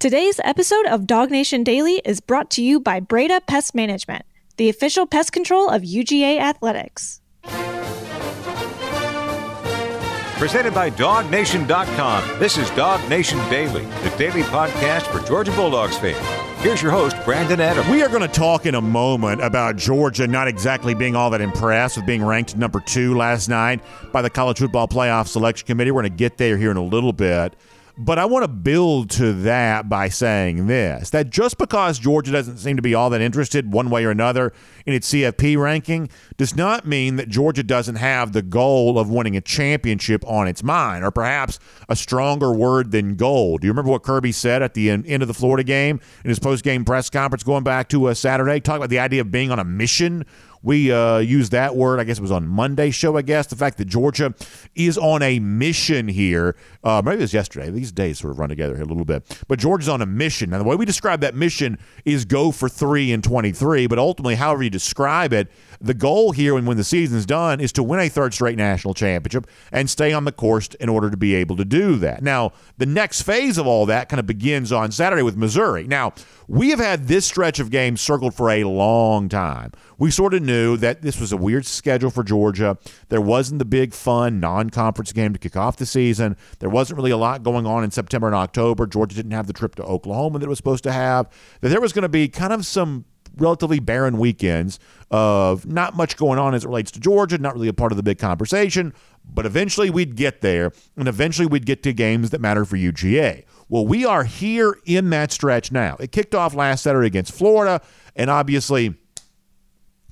[0.00, 4.24] Today's episode of DawgNation Daily is brought to you by Breda Pest Management,
[4.56, 7.20] the official pest control of UGA Athletics.
[10.38, 12.38] Presented by DawgNation.com.
[12.38, 16.16] This is DawgNation Daily, the daily podcast for Georgia Bulldogs fans.
[16.62, 17.88] Here's your host, Brandon Adams.
[17.88, 21.40] We are going to talk in a moment about Georgia not exactly being all that
[21.40, 23.80] impressed with being ranked number two last night
[24.12, 25.90] by the College Football Playoff Selection Committee.
[25.90, 27.56] We're going to get there here in a little bit.
[28.00, 32.58] But I want to build to that by saying this that just because Georgia doesn't
[32.58, 34.52] seem to be all that interested one way or another
[34.86, 39.36] in its CFP ranking does not mean that Georgia doesn't have the goal of winning
[39.36, 43.58] a championship on its mind, or perhaps a stronger word than goal.
[43.58, 46.38] Do you remember what Kirby said at the end of the Florida game in his
[46.38, 48.60] post game press conference going back to a Saturday?
[48.60, 50.24] Talk about the idea of being on a mission
[50.68, 53.46] we uh, used that word, I guess it was on Monday's show, I guess.
[53.46, 54.34] The fact that Georgia
[54.74, 56.56] is on a mission here.
[56.84, 57.70] Uh, maybe it was yesterday.
[57.70, 59.42] These days sort of run together here a little bit.
[59.48, 60.50] But Georgia's on a mission.
[60.50, 63.86] Now, the way we describe that mission is go for three in 23.
[63.86, 67.72] But ultimately, however you describe it, the goal here and when the season's done is
[67.72, 71.16] to win a third straight national championship and stay on the course in order to
[71.16, 72.22] be able to do that.
[72.22, 75.84] Now, the next phase of all that kind of begins on Saturday with Missouri.
[75.84, 76.12] Now,
[76.48, 79.72] we have had this stretch of games circled for a long time.
[79.98, 82.78] We sort of knew that this was a weird schedule for Georgia.
[83.08, 86.36] There wasn't the big fun non conference game to kick off the season.
[86.60, 88.86] There wasn't really a lot going on in September and October.
[88.86, 91.28] Georgia didn't have the trip to Oklahoma that it was supposed to have.
[91.60, 93.04] That there was going to be kind of some
[93.40, 94.78] relatively barren weekends
[95.10, 97.96] of not much going on as it relates to Georgia, not really a part of
[97.96, 98.92] the big conversation,
[99.24, 103.44] but eventually we'd get there, and eventually we'd get to games that matter for UGA.
[103.68, 105.96] Well, we are here in that stretch now.
[106.00, 107.82] It kicked off last Saturday against Florida,
[108.16, 108.94] and obviously,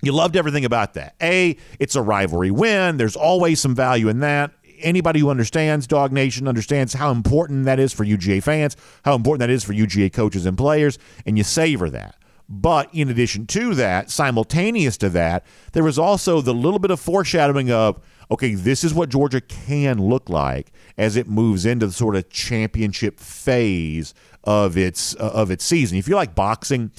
[0.02, 1.14] you loved everything about that.
[1.22, 2.98] A, it's a rivalry win.
[2.98, 7.92] There's always some value in that anybody who understands DawgNation understands how important that is
[7.92, 11.90] for UGA fans, how important that is for UGA coaches and players, and you savor
[11.90, 12.16] that.
[12.48, 17.00] But in addition to that, simultaneous to that, there was also the little bit of
[17.00, 18.00] foreshadowing of,
[18.30, 22.30] okay, this is what Georgia can look like as it moves into the sort of
[22.30, 25.98] championship phase of its uh, of its season.
[25.98, 26.92] If you like boxing,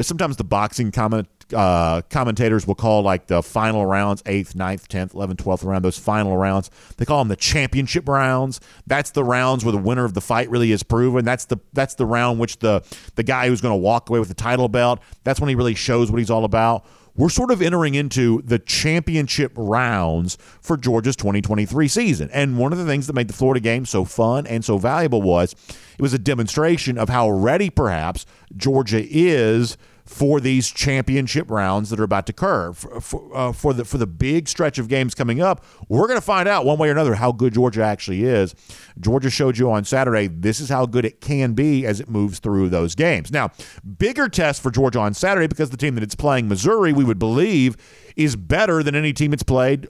[0.00, 5.14] sometimes the boxing comment uh, commentators will call like the final rounds, eighth, ninth, tenth,
[5.14, 6.70] eleventh, twelfth round, those final rounds.
[6.96, 8.60] They call them the championship rounds.
[8.86, 11.24] That's the rounds where the winner of the fight really is proven.
[11.24, 12.84] That's the that's the round which the
[13.16, 15.00] the guy who's going to walk away with the title belt.
[15.24, 16.86] That's when he really shows what he's all about.
[17.16, 22.30] We're sort of entering into the championship rounds for Georgia's 2023 season.
[22.32, 25.20] And one of the things that made the Florida game so fun and so valuable
[25.22, 25.54] was
[25.98, 28.26] it was a demonstration of how ready perhaps
[28.56, 29.76] Georgia is
[30.10, 33.96] for these championship rounds that are about to occur for, for, uh, for, the for
[33.96, 35.64] the big stretch of games coming up.
[35.88, 38.56] We're going to find out one way or another how good Georgia actually is.
[38.98, 42.40] Georgia showed you on Saturday this is how good it can be as it moves
[42.40, 43.30] through those games.
[43.30, 43.50] Now,
[43.98, 47.20] bigger test for Georgia on Saturday because the team that it's playing, Missouri, we would
[47.20, 47.76] believe
[48.16, 49.86] is better than any team it's played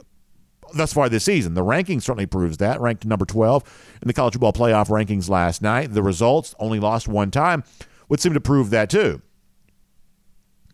[0.75, 1.55] thus far this season.
[1.55, 2.79] The ranking certainly proves that.
[2.79, 5.95] Ranked number 12 in the college football playoff rankings last night.
[5.95, 7.65] The results only lost one time
[8.11, 9.23] would seem to prove that too.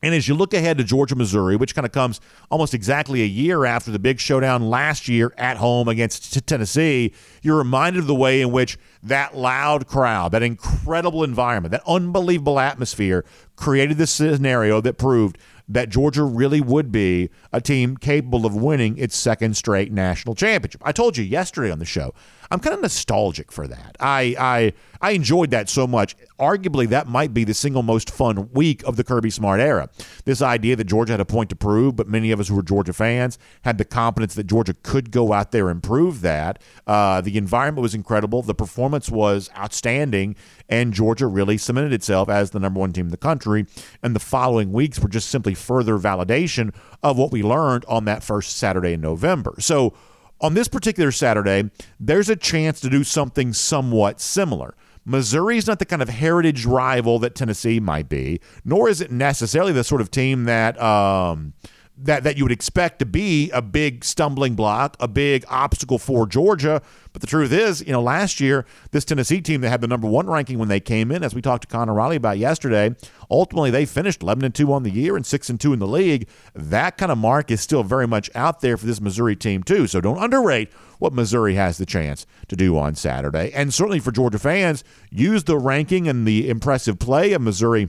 [0.06, 3.26] And as you look ahead to Georgia, Missouri, which kind of comes almost exactly a
[3.26, 7.12] year after the big showdown last year at home against t- Tennessee,
[7.42, 12.60] you're reminded of the way in which that loud crowd, that incredible environment, that unbelievable
[12.60, 13.24] atmosphere
[13.56, 18.96] created this scenario that proved that Georgia really would be a team capable of winning
[18.98, 20.80] its second straight national championship.
[20.84, 22.14] I told you yesterday on the show,
[22.50, 23.96] I'm kind of nostalgic for that.
[24.00, 26.16] I I I enjoyed that so much.
[26.38, 29.88] Arguably, that might be the single most fun week of the Kirby Smart era.
[30.24, 32.62] This idea that Georgia had a point to prove, but many of us who were
[32.62, 36.62] Georgia fans had the confidence that Georgia could go out there and prove that.
[36.86, 38.42] Uh, the environment was incredible.
[38.42, 40.36] The performance was outstanding,
[40.68, 43.66] and Georgia really cemented itself as the number one team in the country.
[44.02, 48.22] And the following weeks were just simply further validation of what we learned on that
[48.22, 49.54] first Saturday in November.
[49.58, 49.94] So
[50.40, 54.74] on this particular Saturday, there's a chance to do something somewhat similar.
[55.04, 59.10] Missouri is not the kind of heritage rival that Tennessee might be, nor is it
[59.10, 61.54] necessarily the sort of team that um,
[61.98, 66.26] that that you would expect to be a big stumbling block, a big obstacle for
[66.26, 66.82] Georgia.
[67.12, 70.06] But the truth is, you know, last year this Tennessee team that had the number
[70.06, 72.94] one ranking when they came in, as we talked to Connor Riley about yesterday,
[73.30, 75.86] ultimately they finished 11 and two on the year and six and two in the
[75.86, 76.28] league.
[76.54, 79.86] That kind of mark is still very much out there for this Missouri team too.
[79.86, 83.52] So don't underrate what Missouri has the chance to do on Saturday.
[83.52, 87.88] And certainly for Georgia fans, use the ranking and the impressive play of Missouri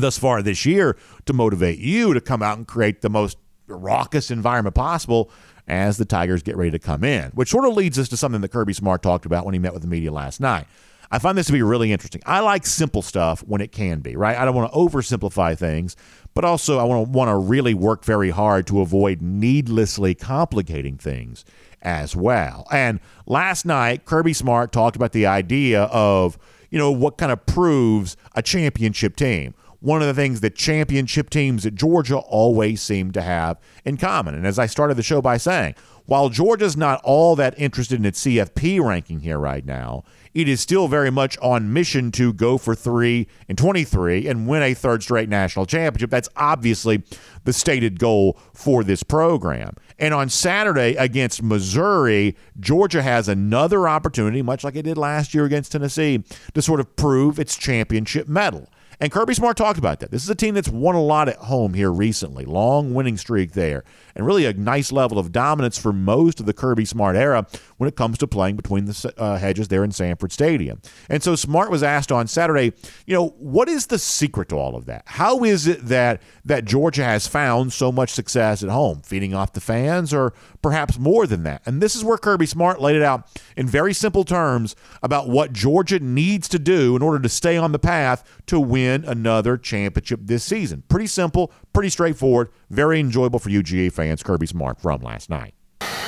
[0.00, 0.96] thus far this year
[1.26, 5.30] to motivate you to come out and create the most raucous environment possible
[5.66, 8.40] as the Tigers get ready to come in, which sort of leads us to something
[8.42, 10.66] that Kirby Smart talked about when he met with the media last night.
[11.10, 12.22] I find this to be really interesting.
[12.26, 14.36] I like simple stuff when it can be, right?
[14.36, 15.96] I don't want to oversimplify things,
[16.34, 20.98] but also I want to want to really work very hard to avoid needlessly complicating
[20.98, 21.44] things
[21.82, 22.66] as well.
[22.72, 26.38] And last night, Kirby Smart talked about the idea of,
[26.70, 31.28] you know, what kind of proves a championship team one of the things that championship
[31.28, 34.34] teams at Georgia always seem to have in common.
[34.34, 35.74] And as I started the show by saying,
[36.06, 40.62] while Georgia's not all that interested in its CFP ranking here right now, it is
[40.62, 45.02] still very much on mission to go for three and 23 and win a third
[45.02, 46.08] straight national championship.
[46.08, 47.02] That's obviously
[47.44, 49.76] the stated goal for this program.
[49.98, 55.44] And on Saturday against Missouri, Georgia has another opportunity, much like it did last year
[55.44, 58.70] against Tennessee, to sort of prove its championship mettle.
[59.04, 60.10] And Kirby Smart talked about that.
[60.10, 62.46] This is a team that's won a lot at home here recently.
[62.46, 63.84] Long winning streak there.
[64.16, 67.46] And really a nice level of dominance for most of the Kirby Smart era
[67.76, 70.80] when it comes to playing between the uh, hedges there in Sanford Stadium.
[71.08, 72.72] And so Smart was asked on Saturday,
[73.06, 75.02] you know, what is the secret to all of that?
[75.06, 79.02] How is it that that Georgia has found so much success at home?
[79.02, 80.32] Feeding off the fans or
[80.62, 81.62] perhaps more than that?
[81.66, 85.52] And this is where Kirby Smart laid it out in very simple terms about what
[85.52, 90.20] Georgia needs to do in order to stay on the path to win another championship
[90.22, 90.84] this season.
[90.88, 94.03] Pretty simple, pretty straightforward, very enjoyable for UGA fans.
[94.24, 95.54] Kirby Smart from last night.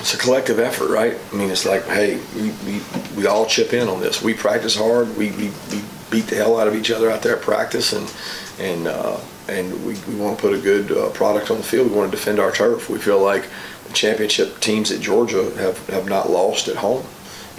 [0.01, 1.17] It's a collective effort, right?
[1.33, 2.83] I mean, it's like, hey, we, we,
[3.17, 4.23] we all chip in on this.
[4.23, 5.17] We practice hard.
[5.17, 8.13] We, we, we beat the hell out of each other out there at practice, and
[8.59, 11.91] and uh, and we, we want to put a good uh, product on the field.
[11.91, 12.89] We want to defend our turf.
[12.89, 13.49] We feel like
[13.87, 17.05] the championship teams at Georgia have, have not lost at home,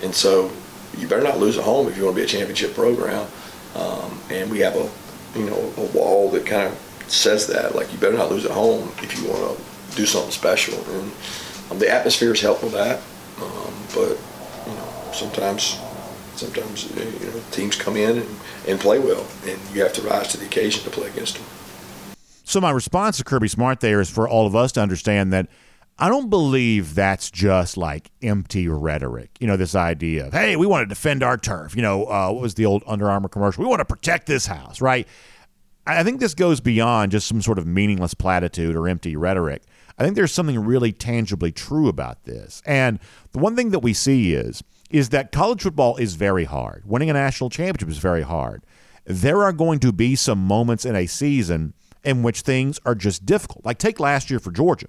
[0.02, 0.52] and so
[0.98, 3.28] you better not lose at home if you want to be a championship program.
[3.76, 4.90] Um, and we have a
[5.38, 7.76] you know, a wall that kind of says that.
[7.76, 9.64] Like, you better not lose at home if you want to
[9.98, 10.76] do something special.
[10.96, 11.12] And
[11.72, 13.02] um, the atmospheres help with that.
[13.42, 14.18] Um, but,
[14.68, 15.78] you know, sometimes,
[16.36, 20.30] sometimes, you know, teams come in and, and play well, and you have to rise
[20.30, 21.46] to the occasion to play against them.
[22.44, 25.48] So my response to Kirby Smart there is for all of us to understand that
[26.00, 29.32] I don't believe that's just like empty rhetoric.
[29.40, 31.76] You know, this idea of, hey, we want to defend our turf.
[31.76, 33.64] You know, uh, what was the old Under Armour commercial?
[33.64, 35.08] We want to protect this house, right?
[35.88, 39.64] I think this goes beyond just some sort of meaningless platitude or empty rhetoric.
[39.98, 42.62] I think there's something really tangibly true about this.
[42.66, 43.00] And
[43.32, 46.84] the one thing that we see is is that college football is very hard.
[46.86, 48.64] Winning a national championship is very hard.
[49.06, 51.74] There are going to be some moments in a season
[52.06, 53.66] in which things are just difficult.
[53.66, 54.88] Like take last year for Georgia.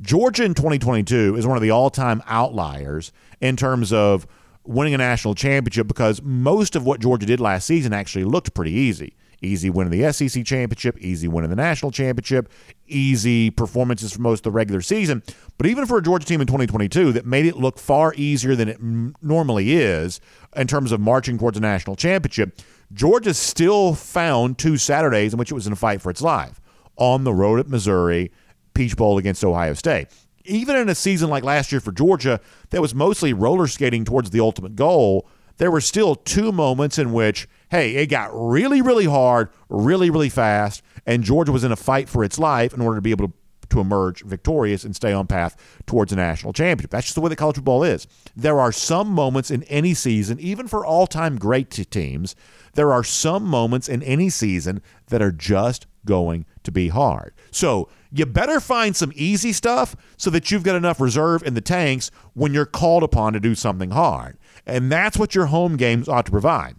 [0.00, 4.26] Georgia in 2022 is one of the all time outliers in terms of
[4.64, 8.72] winning a national championship because most of what Georgia did last season actually looked pretty
[8.72, 9.14] easy.
[9.42, 12.50] Easy winning the SEC championship, easy winning the national championship,
[12.86, 15.22] easy performances for most of the regular season.
[15.58, 18.68] But even for a Georgia team in 2022 that made it look far easier than
[18.68, 20.20] it m- normally is
[20.56, 22.58] in terms of marching towards a national championship,
[22.92, 26.60] Georgia still found two Saturdays in which it was in a fight for its life
[26.96, 28.30] on the road at Missouri
[28.74, 30.08] Peach Bowl against Ohio State.
[30.44, 32.38] Even in a season like last year for Georgia,
[32.70, 37.12] that was mostly roller skating towards the ultimate goal, there were still two moments in
[37.12, 41.76] which, hey, it got really, really hard, really, really fast, and Georgia was in a
[41.76, 43.34] fight for its life in order to be able to
[43.70, 45.56] to emerge victorious and stay on path
[45.86, 46.90] towards a national championship.
[46.90, 48.06] That's just the way that college football is.
[48.36, 52.36] There are some moments in any season, even for all-time great teams,
[52.74, 57.34] there are some moments in any season that are just going to be hard.
[57.50, 61.60] So you better find some easy stuff so that you've got enough reserve in the
[61.60, 64.38] tanks when you're called upon to do something hard.
[64.66, 66.76] And that's what your home games ought to provide.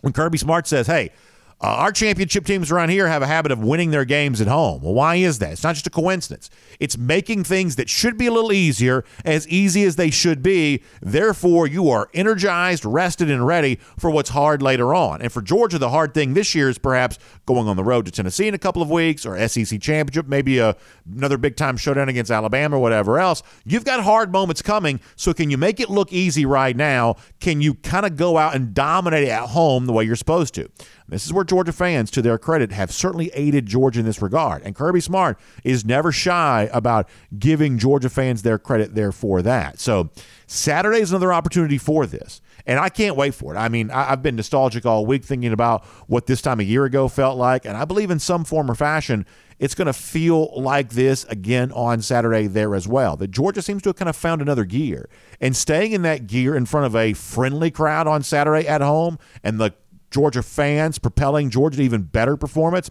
[0.00, 1.10] When Kirby Smart says, hey,
[1.60, 4.80] uh, our championship teams around here have a habit of winning their games at home.
[4.80, 5.52] Well, why is that?
[5.52, 6.50] It's not just a coincidence.
[6.78, 10.84] It's making things that should be a little easier as easy as they should be.
[11.02, 15.20] Therefore, you are energized, rested, and ready for what's hard later on.
[15.20, 18.12] And for Georgia, the hard thing this year is perhaps going on the road to
[18.12, 20.76] Tennessee in a couple of weeks or SEC championship, maybe a,
[21.12, 23.42] another big time showdown against Alabama or whatever else.
[23.64, 25.00] You've got hard moments coming.
[25.16, 27.16] So, can you make it look easy right now?
[27.40, 30.70] Can you kind of go out and dominate at home the way you're supposed to?
[31.08, 34.62] This is where Georgia fans, to their credit, have certainly aided Georgia in this regard.
[34.62, 39.80] And Kirby Smart is never shy about giving Georgia fans their credit there for that.
[39.80, 40.10] So
[40.46, 42.40] Saturday is another opportunity for this.
[42.66, 43.58] And I can't wait for it.
[43.58, 47.08] I mean, I've been nostalgic all week thinking about what this time a year ago
[47.08, 47.64] felt like.
[47.64, 49.24] And I believe in some form or fashion,
[49.58, 53.16] it's going to feel like this again on Saturday there as well.
[53.16, 55.08] That Georgia seems to have kind of found another gear.
[55.40, 59.18] And staying in that gear in front of a friendly crowd on Saturday at home
[59.42, 59.72] and the
[60.10, 62.90] Georgia fans, propelling Georgia to even better performance.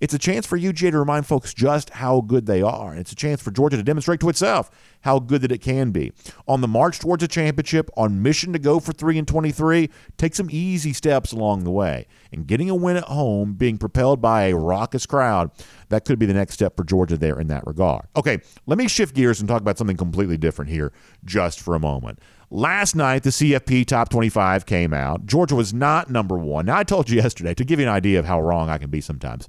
[0.00, 2.94] It's a chance for UGA to remind folks just how good they are.
[2.94, 6.12] It's a chance for Georgia to demonstrate to itself how good that it can be.
[6.46, 10.36] On the march towards a championship, on mission to go for 3 and 23, take
[10.36, 12.06] some easy steps along the way.
[12.32, 15.50] And getting a win at home, being propelled by a raucous crowd,
[15.88, 18.06] that could be the next step for Georgia there in that regard.
[18.16, 20.92] Okay, let me shift gears and talk about something completely different here
[21.24, 22.20] just for a moment.
[22.50, 25.26] Last night, the CFP top 25 came out.
[25.26, 26.64] Georgia was not number one.
[26.66, 28.88] Now, I told you yesterday, to give you an idea of how wrong I can
[28.88, 29.48] be sometimes,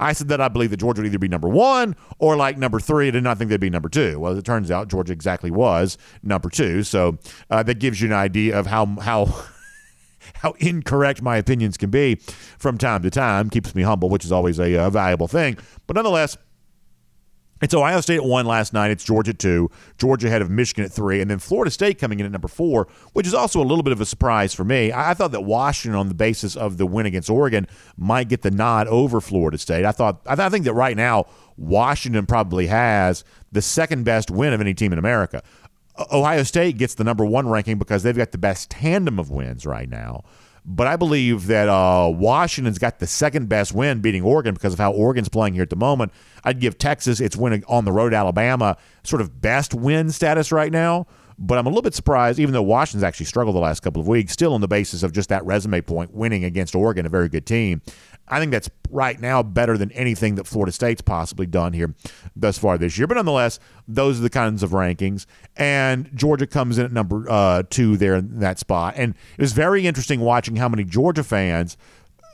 [0.00, 2.80] I said that I believe that Georgia would either be number one or like number
[2.80, 3.08] three.
[3.08, 4.18] I did not think they'd be number two.
[4.18, 6.82] Well, it turns out Georgia exactly was number two.
[6.82, 7.18] So
[7.48, 9.26] uh, that gives you an idea of how how.
[10.34, 12.14] how incorrect my opinions can be
[12.56, 15.56] from time to time keeps me humble, which is always a, a valuable thing.
[15.86, 16.36] But nonetheless,
[17.62, 18.90] it's Ohio State at one last night.
[18.90, 19.70] It's Georgia at two.
[19.96, 21.20] Georgia ahead of Michigan at three.
[21.20, 23.92] And then Florida State coming in at number four, which is also a little bit
[23.92, 24.92] of a surprise for me.
[24.92, 28.50] I, thought that Washington, on the basis of the win against Oregon, might get the
[28.50, 29.84] nod over Florida State.
[29.84, 31.26] I thought I, th- I think that right now
[31.56, 35.42] Washington probably has the second best win of any team in America.
[36.10, 39.66] Ohio State gets the number one ranking because they've got the best tandem of wins
[39.66, 40.24] right now.
[40.64, 44.78] But I believe that uh, Washington's got the second best win beating Oregon because of
[44.78, 46.12] how Oregon's playing here at the moment.
[46.44, 50.70] I'd give Texas its win on the road Alabama sort of best win status right
[50.70, 51.06] now.
[51.38, 54.06] But I'm a little bit surprised, even though Washington's actually struggled the last couple of
[54.06, 57.28] weeks, still on the basis of just that resume point, winning against Oregon, a very
[57.28, 57.82] good team.
[58.28, 61.94] I think that's right now better than anything that Florida State's possibly done here
[62.36, 63.06] thus far this year.
[63.06, 65.26] But nonetheless, those are the kinds of rankings.
[65.56, 68.94] And Georgia comes in at number uh, two there in that spot.
[68.96, 71.76] And it was very interesting watching how many Georgia fans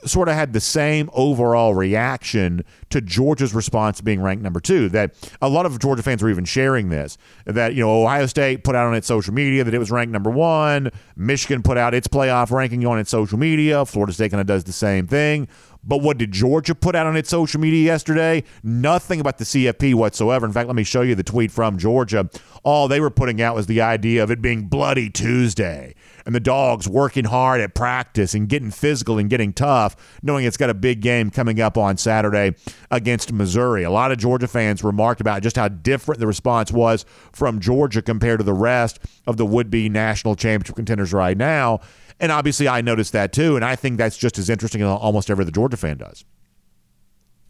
[0.05, 4.89] sort of had the same overall reaction to Georgia's response being ranked number two.
[4.89, 7.17] That a lot of Georgia fans were even sharing this.
[7.45, 10.11] That you know Ohio State put out on its social media that it was ranked
[10.11, 10.91] number one.
[11.15, 13.85] Michigan put out its playoff ranking on its social media.
[13.85, 15.47] Florida State kind of does the same thing.
[15.83, 18.43] But what did Georgia put out on its social media yesterday?
[18.63, 20.45] Nothing about the CFP whatsoever.
[20.45, 22.29] In fact, let me show you the tweet from Georgia.
[22.63, 25.95] All they were putting out was the idea of it being Bloody Tuesday
[26.25, 30.57] and the dogs working hard at practice and getting physical and getting tough, knowing it's
[30.57, 32.53] got a big game coming up on Saturday
[32.91, 33.83] against Missouri.
[33.83, 38.01] A lot of Georgia fans remarked about just how different the response was from Georgia
[38.01, 41.79] compared to the rest of the would be national championship contenders right now.
[42.19, 43.55] And obviously, I noticed that too.
[43.55, 46.25] And I think that's just as interesting as almost every other Georgia fan does.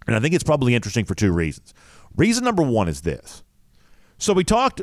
[0.08, 1.74] And I think it's probably interesting for two reasons.
[2.16, 3.44] Reason number one is this.
[4.18, 4.82] So we talked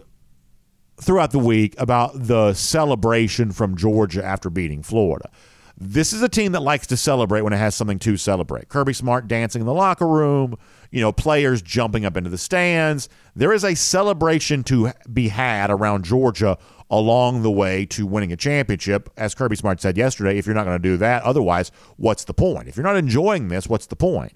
[1.01, 5.31] throughout the week about the celebration from Georgia after beating Florida.
[5.79, 8.71] This is a team that likes to celebrate when it has something to celebrate.
[8.71, 10.57] Kirby Smart dancing in the locker room,
[10.91, 13.11] you know, players jumping up into the stands.
[13.35, 16.57] There is a celebration to be had around Georgia
[16.91, 19.11] along the way to winning a championship.
[19.17, 22.35] As Kirby Smart said yesterday, if you're not going to do that, otherwise, what's the
[22.35, 22.69] point?
[22.69, 24.33] If you're not enjoying this, what's the point?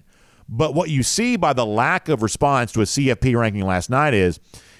[0.49, 4.13] But what you see by the lack of response to a CFP ranking last night
[4.13, 4.39] is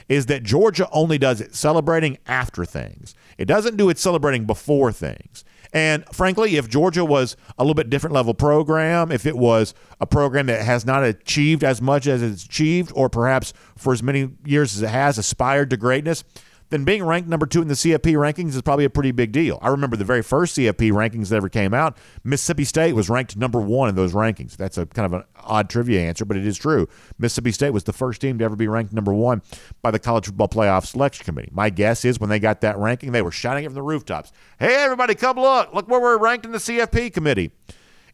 [0.10, 3.16] is that Georgia only does it celebrating after things.
[3.38, 5.46] It doesn't do it celebrating before things.
[5.72, 10.06] And frankly, if Georgia was a little bit different level program, if it was a
[10.06, 14.32] program that has not achieved as much as it's achieved, or perhaps for as many
[14.44, 16.26] years as it has aspired to greatness,
[16.72, 19.60] then being ranked number two in the CFP rankings is probably a pretty big deal.
[19.62, 23.36] I remember the very first CFP rankings that ever came out, Mississippi State was ranked
[23.36, 24.56] number one in those rankings.
[24.56, 26.88] That's a kind of an odd trivia answer, but it is true.
[27.20, 29.42] Mississippi State was the first team to ever be ranked number one
[29.82, 31.50] by the College Football Playoff Selection Committee.
[31.52, 34.32] My guess is when they got that ranking, they were shouting it from the rooftops.
[34.58, 35.74] Hey, everybody, come look.
[35.74, 37.52] Look where we're ranked in the CFP committee.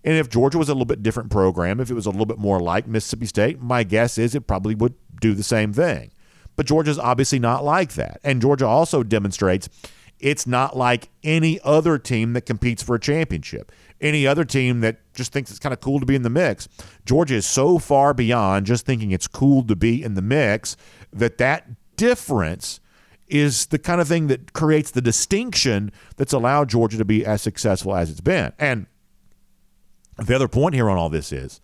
[0.04, 2.40] And if Georgia was a little bit different program, if it was a little bit
[2.40, 6.12] more like Mississippi State, my guess is it probably would do the same thing.
[6.58, 8.20] But Georgia's obviously not like that.
[8.24, 9.70] And Georgia also demonstrates
[10.20, 13.72] it's not like any other team that competes for a championship.
[14.02, 16.68] Any other team that just thinks it's kind of cool to be in the mix.
[17.06, 20.76] Georgia is so far beyond just thinking it's cool to be in the mix
[21.14, 22.80] that that difference
[23.28, 27.42] is the kind of thing that creates the distinction that's allowed Georgia to be as
[27.42, 28.54] successful as it's been.
[28.58, 28.88] And
[30.18, 31.62] the other point here on all this is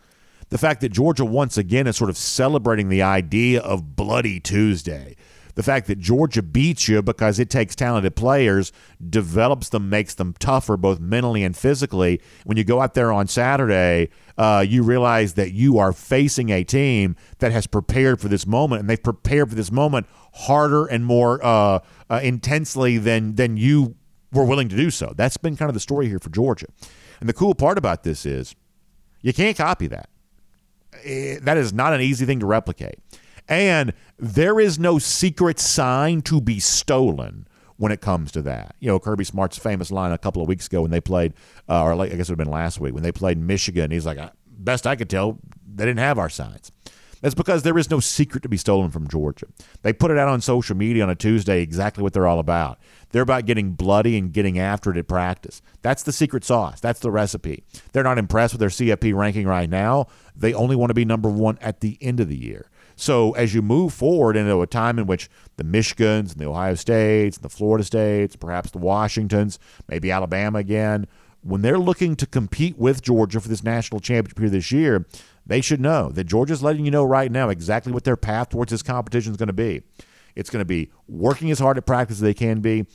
[0.54, 5.16] the fact that Georgia once again is sort of celebrating the idea of Bloody Tuesday.
[5.56, 8.72] The fact that Georgia beats you because it takes talented players,
[9.10, 12.22] develops them, makes them tougher both mentally and physically.
[12.44, 16.64] When you go out there on Saturday, uh, you realize that you are facing a
[16.64, 21.04] team that has prepared for this moment, and they've prepared for this moment harder and
[21.04, 21.80] more uh,
[22.12, 23.96] uh, intensely than than you
[24.32, 25.14] were willing to do so.
[25.16, 26.68] That's been kind of the story here for Georgia.
[27.20, 28.54] And the cool part about this is
[29.24, 30.10] you can't copy that.
[31.04, 32.96] Eh, that is not an easy thing to replicate.
[33.48, 38.76] And there is no secret sign to be stolen when it comes to that.
[38.80, 41.34] You know, Kirby Smart's famous line a couple of weeks ago when they played,
[41.68, 43.92] uh, or like, I guess it would have been last week when they played Michigan.
[43.92, 44.18] He's like,
[44.48, 45.40] best I could tell,
[45.76, 46.72] they didn't have our signs.
[47.24, 49.46] That's because there is no secret to be stolen from Georgia.
[49.82, 52.80] They put it out on social media on a Tuesday exactly what they're all about.
[53.12, 55.62] They're about getting bloody and getting after it at practice.
[55.84, 56.82] That's the secret sauce.
[56.82, 57.64] That's the recipe.
[57.94, 60.08] They're not impressed with their CFP ranking right now.
[60.36, 62.70] They only want to be number one at the end of the year.
[62.98, 66.76] So as you move forward into a time in which the Michigans and the Ohio
[66.76, 71.08] States and the Florida States, perhaps the Washingtons, maybe Alabama again,
[71.42, 75.06] when they're looking to compete with Georgia for this national championship here this year,
[75.46, 78.72] they should know that Georgia's letting you know right now exactly what their path towards
[78.72, 79.82] this competition is going to be.
[80.36, 82.86] It's going to be working as hard at practice as they can be,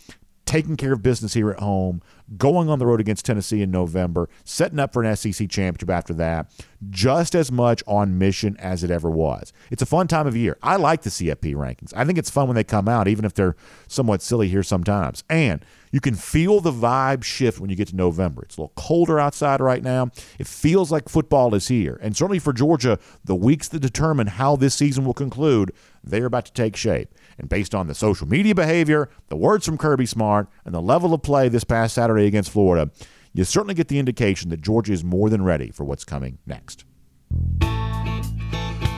[0.45, 2.01] taking care of business here at home,
[2.39, 6.15] going on the road against Tennessee in November, setting up for an SEC championship after
[6.15, 6.51] that,
[6.89, 9.53] just as much on mission as it ever was.
[9.71, 10.57] It's a fun time of year.
[10.63, 11.93] I like the CFP rankings.
[11.95, 13.57] I think it's fun when they come out, even if they're
[13.89, 15.23] somewhat silly here sometimes.
[15.29, 18.43] And you can feel the vibe shift when you get to November.
[18.43, 20.11] It's a little colder outside right now.
[20.39, 21.99] It feels like football is here.
[22.03, 26.47] And certainly for Georgia, the weeks that determine how this season will conclude, they're about
[26.47, 27.15] to take shape.
[27.39, 31.15] And based on the social media behavior, the words from Kirby Smart, and the level
[31.15, 32.91] of play this past Saturday against Florida,
[33.33, 36.85] you certainly get the indication that Georgia is more than ready for what's coming next.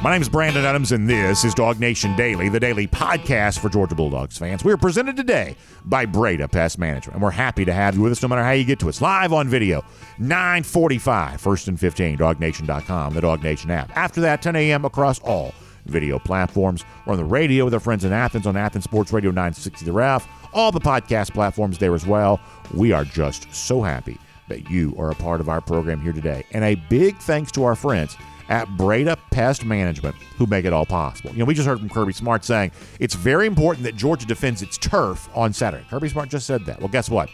[0.02, 3.95] My name is Brandon Adams, and this is DawgNation Daily, the daily podcast for Georgia
[3.95, 4.64] Bulldogs fans.
[4.64, 8.12] We are presented today by Breda Pest Management, and we're happy to have you with
[8.12, 9.02] us no matter how you get to us.
[9.02, 9.85] Live on video,
[10.19, 13.95] 945, first and 15, dawgnation.com, the DawgNation app.
[13.95, 14.87] After that, 10 a.m.
[14.87, 15.52] across all
[15.85, 16.83] video platforms.
[17.04, 19.92] We're on the radio with our friends in Athens on Athens Sports Radio 960 The
[19.92, 22.40] Ref, all the podcast platforms there as well.
[22.73, 24.16] We are just so happy
[24.49, 26.45] that you are a part of our program here today.
[26.52, 28.16] And a big thanks to our friends
[28.50, 31.30] at Breda Pest Management who make it all possible.
[31.30, 34.61] You know, we just heard from Kirby Smart saying it's very important that Georgia defends
[34.61, 35.87] its turf on Saturday.
[35.88, 36.80] Kirby Smart just said that.
[36.80, 37.30] Well, guess what?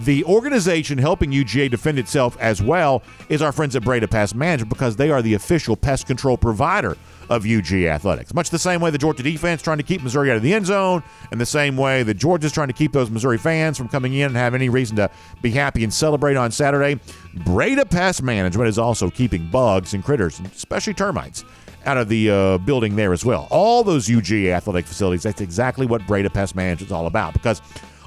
[0.00, 4.68] The organization helping UGA defend itself as well is our friends at Breda Pest Management
[4.68, 6.96] because they are the official pest control provider
[7.28, 8.32] of UGA athletics.
[8.34, 10.66] Much the same way the Georgia defense trying to keep Missouri out of the end
[10.66, 14.14] zone, and the same way that Georgia's trying to keep those Missouri fans from coming
[14.14, 15.10] in and have any reason to
[15.42, 17.00] be happy and celebrate on Saturday.
[17.44, 21.44] Breda Pest Management is also keeping bugs and critters, especially termites,
[21.84, 23.46] out of the uh, building there as well.
[23.50, 27.32] All those UGA athletic facilities, that's exactly what Breda Pest Management is all about.
[27.32, 27.62] Because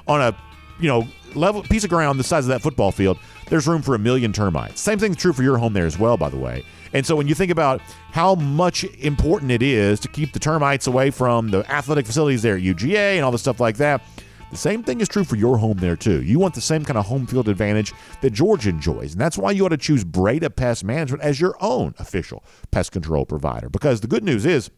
[0.06, 0.36] on a
[0.80, 3.18] you know level piece of ground the size of that football field,
[3.48, 4.80] there's room for a million termites.
[4.80, 6.64] Same thing's true for your home there as well, by the way.
[6.92, 10.86] And so when you think about how much important it is to keep the termites
[10.86, 14.02] away from the athletic facilities there at UGA and all the stuff like that,
[14.50, 16.22] the same thing is true for your home there too.
[16.22, 19.50] You want the same kind of home field advantage that Georgia enjoys, and that's why
[19.50, 23.70] you ought to choose Breda Pest Management as your own official pest control provider.
[23.70, 24.70] Because the good news is,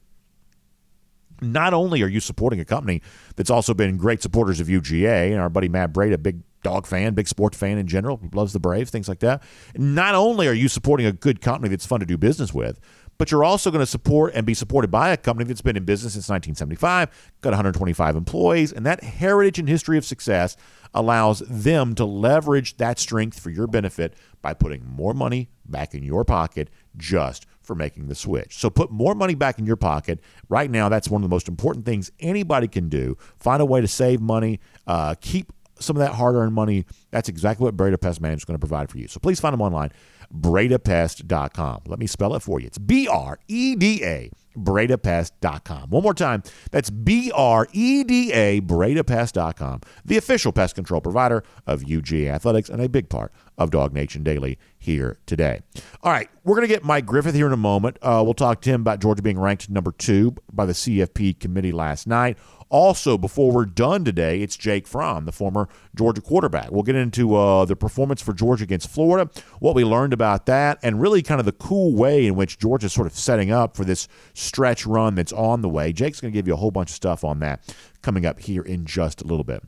[1.40, 3.03] not only are you supporting a company
[3.35, 7.14] that's also been great supporters of UGA, and our buddy Matt Breda, big dog fan,
[7.14, 9.42] big sports fan in general, loves the Braves, things like that.
[9.77, 12.81] Not only are you supporting a good company that's fun to do business with,
[13.18, 15.85] but you're also going to support and be supported by a company that's been in
[15.85, 20.57] business since 1975, got 125 employees, and that heritage and history of success
[20.92, 26.03] allows them to leverage that strength for your benefit by putting more money back in
[26.03, 28.57] your pocket just for making the switch.
[28.59, 30.20] So put more money back in your pocket.
[30.48, 33.16] Right now, that's one of the most important things anybody can do.
[33.38, 37.29] Find a way to save money, uh, keep some of that hard earned money, that's
[37.29, 39.09] exactly what Breda Pest Management is going to provide for you.
[39.09, 39.91] So please find them online,
[40.35, 41.83] bredapest.com.
[41.87, 42.67] Let me spell it for you.
[42.67, 45.91] It's B R E D A, bredapest.com.
[45.91, 51.43] One more time, that's B R E D A, bredapest.com, the official pest control provider
[51.67, 55.61] of UGA Athletics and a big part of DawgNation Daily here today.
[56.03, 57.99] All right, we're going to get Mike Griffith here in a moment.
[58.03, 61.73] Uh, we'll talk to him about Georgia being ranked number two by the CFP committee
[61.73, 62.37] last night.
[62.68, 66.70] Also, before we're done today, it's Jake Fromm, the former Georgia quarterback.
[66.70, 70.79] We'll get into uh, the performance for Georgia against Florida, what we learned about that,
[70.83, 73.85] and really kind of the cool way in which Georgia's sort of setting up for
[73.85, 75.92] this stretch run that's on the way.
[75.92, 78.62] Jake's going to give you a whole bunch of stuff on that coming up here
[78.62, 79.62] in just a little bit.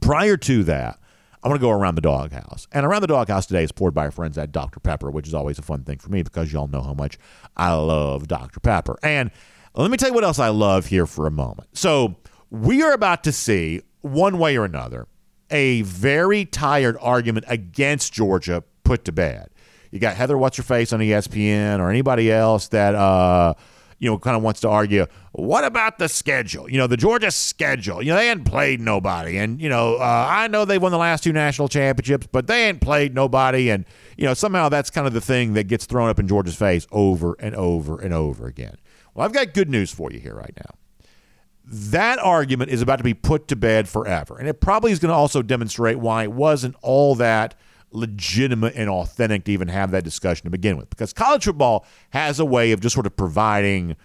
[0.00, 0.98] Prior to that,
[1.42, 2.66] I want to go around the doghouse.
[2.72, 4.80] And around the doghouse today is poured by our friends at Dr.
[4.80, 7.18] Pepper, which is always a fun thing for me because y'all know how much
[7.56, 8.58] I love Dr.
[8.58, 8.98] Pepper.
[9.02, 9.30] And
[9.82, 11.68] let me tell you what else I love here for a moment.
[11.76, 12.16] So,
[12.50, 15.08] we are about to see, one way or another,
[15.50, 19.48] a very tired argument against Georgia put to bed.
[19.90, 23.54] You got Heather What's Her Face on ESPN or anybody else that, uh,
[23.98, 26.70] you know, kind of wants to argue, what about the schedule?
[26.70, 28.02] You know, the Georgia schedule.
[28.02, 29.38] You know, they hadn't played nobody.
[29.38, 32.68] And, you know, uh, I know they won the last two national championships, but they
[32.68, 33.70] ain't played nobody.
[33.70, 33.86] And,
[34.16, 36.86] you know, somehow that's kind of the thing that gets thrown up in Georgia's face
[36.92, 38.76] over and over and over again.
[39.16, 40.74] Well, I've got good news for you here right now.
[41.68, 44.38] that argument is about to be put to bed forever.
[44.38, 47.56] And it probably is going to also demonstrate why it wasn't all that
[47.90, 50.88] legitimate and authentic to even have that discussion to begin with.
[50.90, 53.96] Because college football has a way of just sort of providing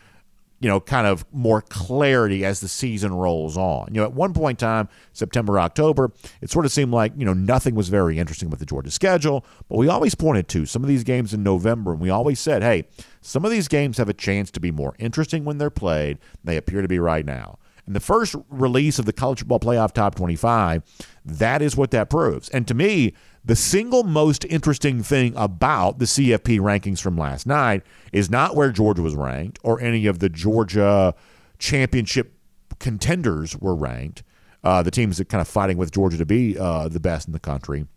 [0.61, 3.87] you know, kind of more clarity as the season rolls on.
[3.91, 7.25] You know, at one point in time, September, October, it sort of seemed like, you
[7.25, 10.83] know, nothing was very interesting with the Georgia schedule, but we always pointed to some
[10.83, 12.85] of these games in November, and we always said, hey,
[13.21, 16.19] some of these games have a chance to be more interesting when they're played.
[16.43, 17.57] They appear to be right now.
[17.87, 20.83] And the first release of the college football playoff top 25,
[21.25, 22.49] that is what that proves.
[22.49, 27.83] And to me, the single most interesting thing about the CFP rankings from last night
[28.13, 31.15] is not where Georgia was ranked or any of the Georgia
[31.57, 32.33] championship
[32.79, 34.23] contenders were ranked,
[34.63, 37.33] uh, the teams that kind of fighting with Georgia to be uh, the best in
[37.33, 37.87] the country.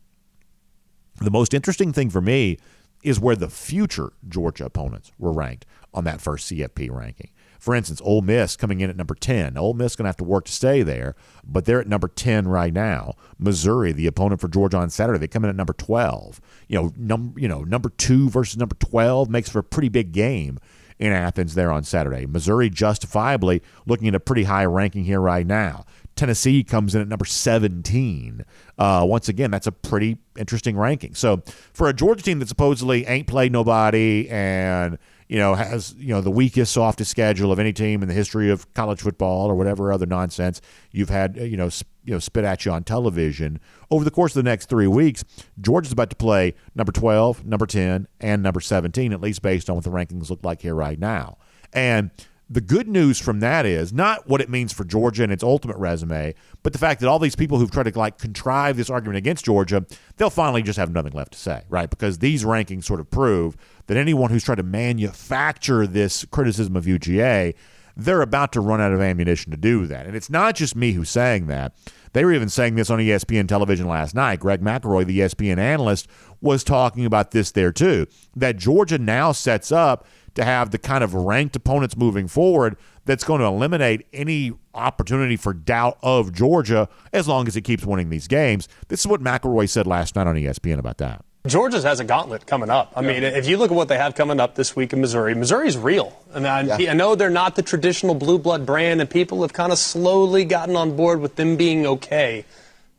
[1.20, 2.58] The most interesting thing for me
[3.02, 7.30] is where the future Georgia opponents were ranked on that first CFP ranking.
[7.64, 9.56] For instance, Ole Miss coming in at number 10.
[9.56, 12.46] Ole Miss going to have to work to stay there, but they're at number 10
[12.46, 13.14] right now.
[13.38, 16.42] Missouri, the opponent for Georgia on Saturday, they come in at number 12.
[16.68, 20.12] You know, num- you know, number 2 versus number 12 makes for a pretty big
[20.12, 20.58] game
[20.98, 22.26] in Athens there on Saturday.
[22.26, 25.86] Missouri justifiably looking at a pretty high ranking here right now.
[26.16, 28.44] Tennessee comes in at number 17.
[28.76, 31.14] Uh, once again, that's a pretty interesting ranking.
[31.14, 36.08] So for a Georgia team that supposedly ain't played nobody and– you know, has you
[36.08, 39.54] know the weakest, softest schedule of any team in the history of college football or
[39.54, 40.60] whatever other nonsense
[40.92, 43.58] you've had, uh, you know, sp- you know, spit at you on television
[43.90, 45.24] over the course of the next three weeks.
[45.60, 49.76] Georgia's about to play number twelve, number ten, and number seventeen, at least based on
[49.76, 51.38] what the rankings look like here right now.
[51.72, 52.10] And
[52.50, 55.78] the good news from that is not what it means for Georgia and its ultimate
[55.78, 59.16] resume, but the fact that all these people who've tried to like contrive this argument
[59.16, 59.84] against Georgia,
[60.18, 61.88] they'll finally just have nothing left to say, right?
[61.88, 66.84] Because these rankings sort of prove that anyone who's tried to manufacture this criticism of
[66.84, 67.54] UGA,
[67.96, 70.06] they're about to run out of ammunition to do that.
[70.06, 71.74] And it's not just me who's saying that.
[72.12, 74.40] They were even saying this on ESPN television last night.
[74.40, 76.08] Greg McElroy, the ESPN analyst,
[76.40, 78.06] was talking about this there too.
[78.36, 83.24] That Georgia now sets up to have the kind of ranked opponents moving forward that's
[83.24, 88.10] going to eliminate any opportunity for doubt of Georgia as long as it keeps winning
[88.10, 88.68] these games.
[88.88, 91.24] This is what McElroy said last night on ESPN about that.
[91.46, 92.92] Georgia has a gauntlet coming up.
[92.96, 93.08] I yeah.
[93.08, 95.76] mean, if you look at what they have coming up this week in Missouri, Missouri's
[95.76, 96.18] real.
[96.32, 96.90] I mean, I, yeah.
[96.90, 100.44] I know they're not the traditional blue blood brand, and people have kind of slowly
[100.44, 102.46] gotten on board with them being okay.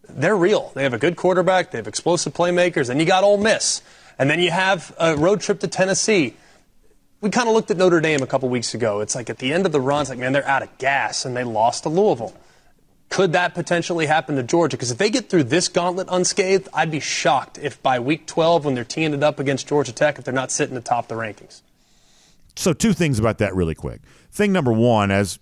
[0.07, 0.71] They're real.
[0.75, 1.71] They have a good quarterback.
[1.71, 2.89] They have explosive playmakers.
[2.89, 3.81] And you got Ole Miss.
[4.19, 6.35] And then you have a road trip to Tennessee
[7.25, 8.99] we kind of looked at Notre Dame a couple weeks ago.
[8.99, 11.25] It's like at the end of the run, it's like, man, they're out of gas
[11.25, 12.35] and they lost to Louisville.
[13.09, 14.77] Could that potentially happen to Georgia?
[14.77, 18.65] Because if they get through this gauntlet unscathed, I'd be shocked if by week 12,
[18.65, 21.61] when they're teeing it up against Georgia Tech, if they're not sitting atop the rankings.
[22.55, 24.01] So, two things about that really quick.
[24.31, 25.39] Thing number one, as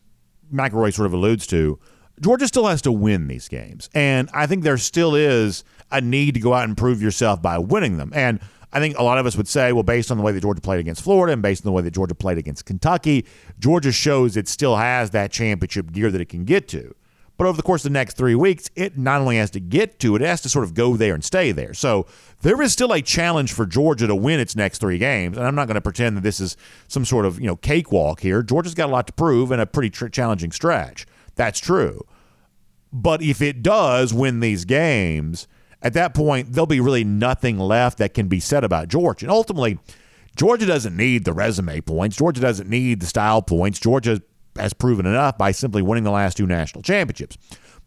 [0.53, 1.79] McElroy sort of alludes to,
[2.19, 3.89] Georgia still has to win these games.
[3.93, 7.57] And I think there still is a need to go out and prove yourself by
[7.57, 8.11] winning them.
[8.13, 8.39] And
[8.71, 10.61] I think a lot of us would say, well, based on the way that Georgia
[10.61, 13.25] played against Florida and based on the way that Georgia played against Kentucky,
[13.59, 16.95] Georgia shows it still has that championship gear that it can get to.
[17.37, 19.99] But over the course of the next three weeks, it not only has to get
[19.99, 21.73] to it, it has to sort of go there and stay there.
[21.73, 22.05] So
[22.41, 25.37] there is still a challenge for Georgia to win its next three games.
[25.37, 26.55] And I'm not going to pretend that this is
[26.87, 28.43] some sort of you know cakewalk here.
[28.43, 31.07] Georgia's got a lot to prove and a pretty tr- challenging stretch.
[31.35, 32.05] That's true.
[32.91, 35.47] But if it does win these games,
[35.81, 39.25] at that point, there'll be really nothing left that can be said about Georgia.
[39.25, 39.79] And ultimately,
[40.35, 42.15] Georgia doesn't need the resume points.
[42.15, 43.79] Georgia doesn't need the style points.
[43.79, 44.21] Georgia
[44.57, 47.37] has proven enough by simply winning the last two national championships.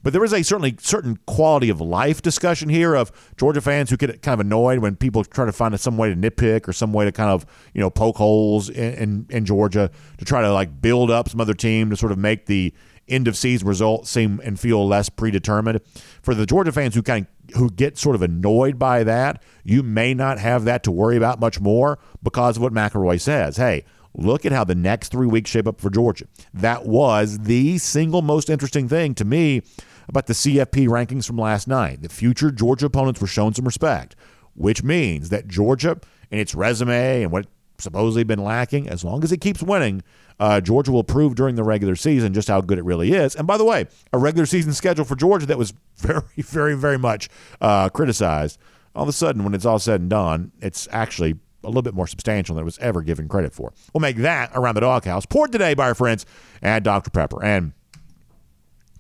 [0.02, 3.96] But there is a certainly certain quality of life discussion here of Georgia fans who
[3.96, 6.92] get kind of annoyed when people try to find some way to nitpick or some
[6.92, 10.52] way to kind of you know poke holes in, in, in Georgia to try to
[10.52, 12.72] like build up some other team to sort of make the
[13.08, 15.80] end of season result seem and feel less predetermined.
[16.22, 19.82] For the Georgia fans who kind of who get sort of annoyed by that, you
[19.82, 23.56] may not have that to worry about much more because of what McElroy says.
[23.56, 23.84] Hey,
[24.16, 26.26] look at how the next three weeks shape up for Georgia.
[26.54, 29.62] That was the single most interesting thing to me
[30.08, 32.02] about the CFP rankings from last night.
[32.02, 34.16] The future Georgia opponents were shown some respect,
[34.54, 35.98] which means that Georgia
[36.30, 37.46] and its resume and what
[37.78, 40.02] supposedly been lacking, as long as it keeps winning,
[40.38, 43.34] uh, Georgia will prove during the regular season just how good it really is.
[43.34, 46.98] And by the way, a regular season schedule for Georgia that was very, very, very
[46.98, 47.28] much
[47.60, 48.58] uh, criticized.
[48.94, 51.94] All of a sudden, when it's all said and done, it's actually a little bit
[51.94, 53.72] more substantial than it was ever given credit for.
[53.92, 55.26] We'll make that around the doghouse.
[55.26, 56.24] Poured today by our friends
[56.62, 57.10] at Dr.
[57.10, 57.44] Pepper.
[57.44, 57.72] And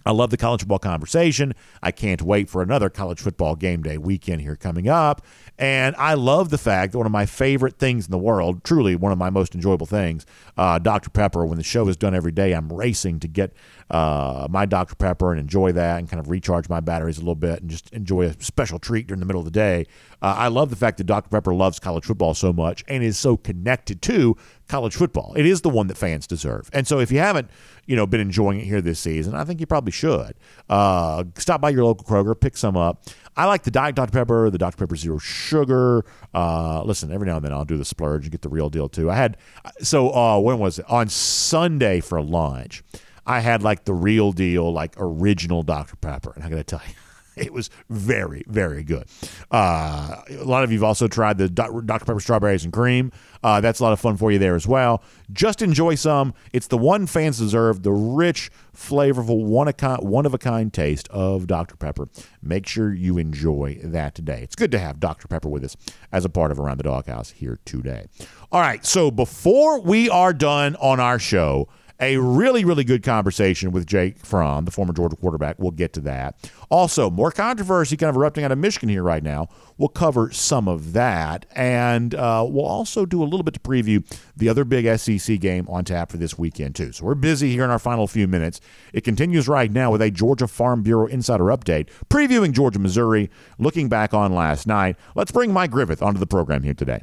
[0.06, 1.52] I love the college football conversation.
[1.82, 5.26] I can't wait for another college football game day weekend here coming up.
[5.58, 8.94] And I love the fact that one of my favorite things in the world, truly
[8.94, 10.24] one of my most enjoyable things,
[10.56, 11.10] uh, Dr.
[11.10, 13.52] Pepper, when the show is done every day, I'm racing to get
[13.90, 14.94] uh, my Dr.
[14.94, 17.92] Pepper and enjoy that and kind of recharge my batteries a little bit and just
[17.92, 19.86] enjoy a special treat during the middle of the day.
[20.22, 21.28] Uh, I love the fact that Dr.
[21.30, 24.36] Pepper loves college football so much and is so connected to
[24.68, 25.34] college football.
[25.36, 26.68] It is the one that fans deserve.
[26.72, 27.50] And so if you haven't,
[27.86, 30.34] you know, been enjoying it here this season, I think you probably should.
[30.68, 33.04] Uh, stop by your local Kroger, pick some up.
[33.36, 34.12] I like the Diet Dr.
[34.12, 34.76] Pepper, the Dr.
[34.76, 36.04] Pepper Zero Sugar.
[36.34, 38.88] Uh, listen, every now and then I'll do the splurge and get the real deal
[38.88, 39.10] too.
[39.10, 39.36] I had,
[39.80, 40.86] so uh, when was it?
[40.88, 42.82] On Sunday for lunch,
[43.26, 45.96] I had like the real deal, like original Dr.
[45.96, 46.32] Pepper.
[46.34, 46.94] And I got to tell you,
[47.46, 49.04] it was very, very good.
[49.50, 51.82] Uh, a lot of you've also tried the Dr.
[51.82, 53.12] Pepper strawberries and cream.
[53.42, 55.02] Uh, that's a lot of fun for you there as well.
[55.32, 56.34] Just enjoy some.
[56.52, 60.72] It's the one fans deserve the rich, flavorful, one of, kind, one of a kind
[60.72, 61.76] taste of Dr.
[61.76, 62.08] Pepper.
[62.42, 64.40] Make sure you enjoy that today.
[64.42, 65.28] It's good to have Dr.
[65.28, 65.76] Pepper with us
[66.12, 68.06] as a part of Around the Doghouse here today.
[68.50, 71.68] All right, so before we are done on our show,
[72.00, 75.58] a really, really good conversation with Jake Fromm, the former Georgia quarterback.
[75.58, 76.50] We'll get to that.
[76.70, 79.48] Also, more controversy kind of erupting out of Michigan here right now.
[79.78, 81.46] We'll cover some of that.
[81.54, 84.04] And uh, we'll also do a little bit to preview
[84.36, 86.92] the other big SEC game on tap for this weekend, too.
[86.92, 88.60] So we're busy here in our final few minutes.
[88.92, 93.88] It continues right now with a Georgia Farm Bureau insider update, previewing Georgia, Missouri, looking
[93.88, 94.96] back on last night.
[95.14, 97.02] Let's bring Mike Griffith onto the program here today.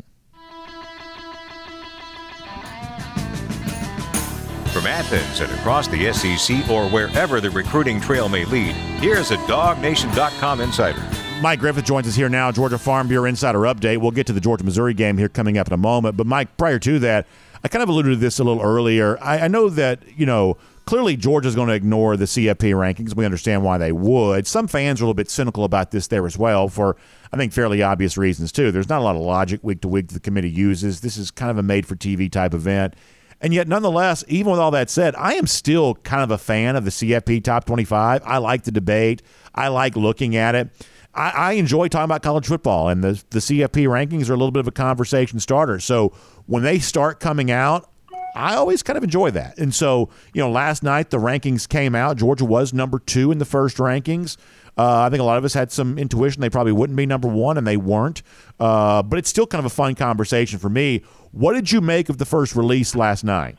[4.73, 9.37] From Athens and across the SEC or wherever the recruiting trail may lead, here's a
[9.37, 11.03] DawgNation.com insider.
[11.43, 13.99] Mike Griffith joins us here now, Georgia Farm Bureau Insider Update.
[13.99, 16.17] We'll get to the Georgia Missouri game here coming up in a moment.
[16.17, 17.27] But, Mike, prior to that,
[17.63, 19.21] I kind of alluded to this a little earlier.
[19.21, 23.15] I, I know that, you know, clearly Georgia's going to ignore the CFP rankings.
[23.15, 24.47] We understand why they would.
[24.47, 26.95] Some fans are a little bit cynical about this there as well for,
[27.31, 28.71] I think, fairly obvious reasons, too.
[28.71, 31.01] There's not a lot of logic week to week the committee uses.
[31.01, 32.95] This is kind of a made for TV type event.
[33.43, 36.77] And yet, nonetheless, even with all that said, I am still kind of a fan
[36.77, 38.21] of the CFP top 25.
[38.25, 39.21] I like the debate,
[39.53, 40.69] I like looking at it.
[41.13, 44.51] I, I enjoy talking about college football, and the, the CFP rankings are a little
[44.51, 45.81] bit of a conversation starter.
[45.81, 46.13] So
[46.45, 47.89] when they start coming out,
[48.33, 49.57] I always kind of enjoy that.
[49.59, 52.17] And so, you know, last night the rankings came out.
[52.17, 54.37] Georgia was number two in the first rankings.
[54.77, 57.27] Uh, I think a lot of us had some intuition they probably wouldn't be number
[57.27, 58.23] one, and they weren't.
[58.59, 61.03] Uh, but it's still kind of a fun conversation for me.
[61.31, 63.57] What did you make of the first release last night?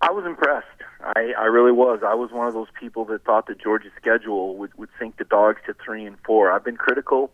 [0.00, 0.66] I was impressed.
[1.00, 2.00] I, I really was.
[2.04, 5.24] I was one of those people that thought that Georgia's schedule would, would sink the
[5.24, 6.50] dogs to three and four.
[6.50, 7.30] I've been critical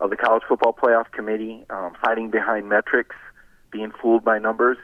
[0.00, 3.16] of the College Football Playoff Committee, um, hiding behind metrics,
[3.70, 4.76] being fooled by numbers.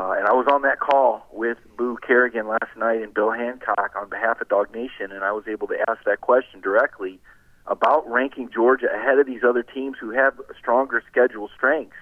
[0.00, 3.94] Uh, and I was on that call with Boo Corrigan last night and Bill Hancock
[3.96, 7.18] on behalf of DawgNation, and I was able to ask that question directly
[7.66, 11.96] about ranking Georgia ahead of these other teams who have stronger schedule strengths,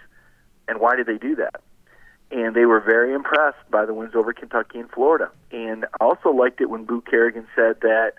[0.68, 1.62] and why did they do that?
[2.30, 5.30] And they were very impressed by the wins over Kentucky and Florida.
[5.50, 8.12] And I also liked it when Boo Corrigan said that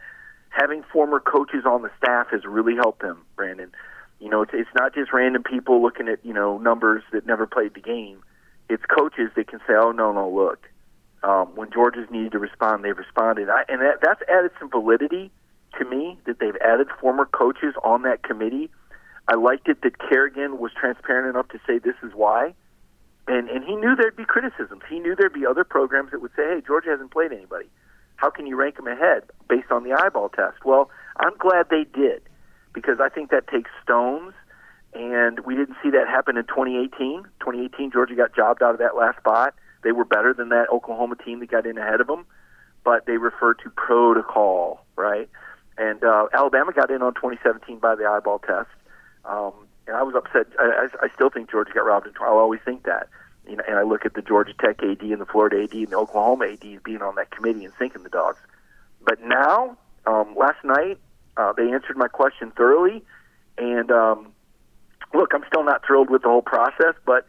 [0.50, 3.72] having former coaches on the staff has really helped them, Brandon.
[4.20, 7.46] You know, it's, it's not just random people looking at, you know, numbers that never
[7.46, 8.24] played the game
[8.70, 10.68] it's coaches that can say, "Oh no, no, look."
[11.24, 15.32] Um, when Georgia's needed to respond, they've responded, I, and that, that's added some validity
[15.80, 18.70] to me that they've added former coaches on that committee.
[19.28, 22.54] I liked it that Corrigan was transparent enough to say this is why,
[23.28, 24.84] and and he knew there'd be criticisms.
[24.90, 27.70] He knew there'd be other programs that would say, "Hey, Georgia hasn't played anybody.
[28.16, 31.84] How can you rank them ahead based on the eyeball test?" Well, I'm glad they
[31.84, 32.22] did
[32.74, 34.34] because I think that takes stones
[34.94, 37.24] and we didn't see that happen in 2018.
[37.40, 39.54] 2018, Georgia got jobbed out of that last spot.
[39.84, 42.26] They were better than that Oklahoma team that got in ahead of them,
[42.84, 45.30] but they referred to protocol, right?
[45.78, 48.70] And uh, Alabama got in on 2017 by the eyeball test,
[49.26, 49.54] um,
[49.86, 50.48] and I was upset.
[50.60, 52.08] I, I still think Georgia got robbed.
[52.20, 53.08] I'll always think that.
[53.48, 55.88] You know, and I look at the Georgia Tech AD and the Florida AD and
[55.88, 58.40] the Oklahoma AD being on that committee and sinking the dogs.
[59.06, 60.98] But now, um, last night,
[61.38, 63.04] uh, they answered my question thoroughly,
[63.58, 64.34] and um,
[65.14, 67.28] look, I'm still not thrilled with the whole process, but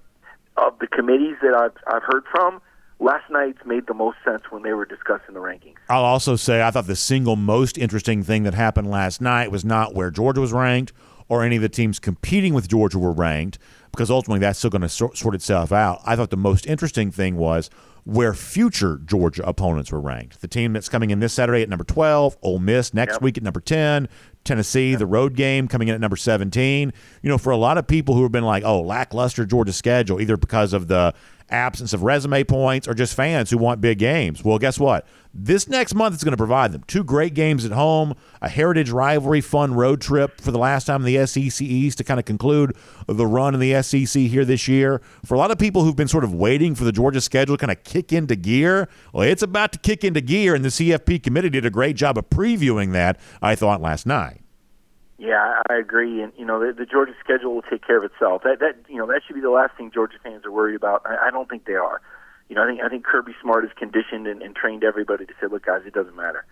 [0.57, 2.61] of the committees that I've, I've heard from,
[3.01, 5.77] last night's made the most sense when they were discussing the rankings.
[5.89, 9.65] I'll also say I thought the single most interesting thing that happened last night was
[9.65, 10.93] not where Georgia was ranked
[11.29, 13.59] or any of the teams competing with Georgia were ranked,
[13.91, 16.01] because ultimately that's still going to sort, sort itself out.
[16.05, 17.69] I thought the most interesting thing was
[18.05, 20.41] where future Georgia opponents were ranked.
[20.41, 23.23] The team that's coming in this Saturday at number 12, Ole Miss next yep.
[23.23, 24.09] week at number 10,
[24.45, 26.93] Tennessee, the road game coming in at number 17.
[27.23, 30.21] You know, for a lot of people who have been like, oh, lackluster Georgia schedule,
[30.21, 31.15] either because of the
[31.51, 34.45] absence of resume points, or just fans who want big games.
[34.45, 35.07] Well, guess what?
[35.35, 38.91] This next month is going to provide them two great games at home, a heritage
[38.91, 42.27] rivalry, fun road trip for the last time in the SEC East to kind of
[42.27, 42.75] conclude
[43.07, 45.01] the run in the SEC here this year.
[45.25, 47.61] For a lot of people who've been sort of waiting for the Georgia schedule to
[47.61, 51.23] kind of kick into gear, well, it's about to kick into gear, and the CFP
[51.23, 54.41] committee did a great job of previewing that, I thought, last night.
[55.19, 58.43] Yeah, I agree, and you know the, the Georgia schedule will take care of itself.
[58.45, 61.03] That that you know that should be the last thing Georgia fans are worried about.
[61.05, 62.01] I, I don't think they are.
[62.49, 65.33] You know, I think I think Kirby Smart has conditioned and, and trained everybody to
[65.41, 66.47] say, look, guys, it doesn't matter,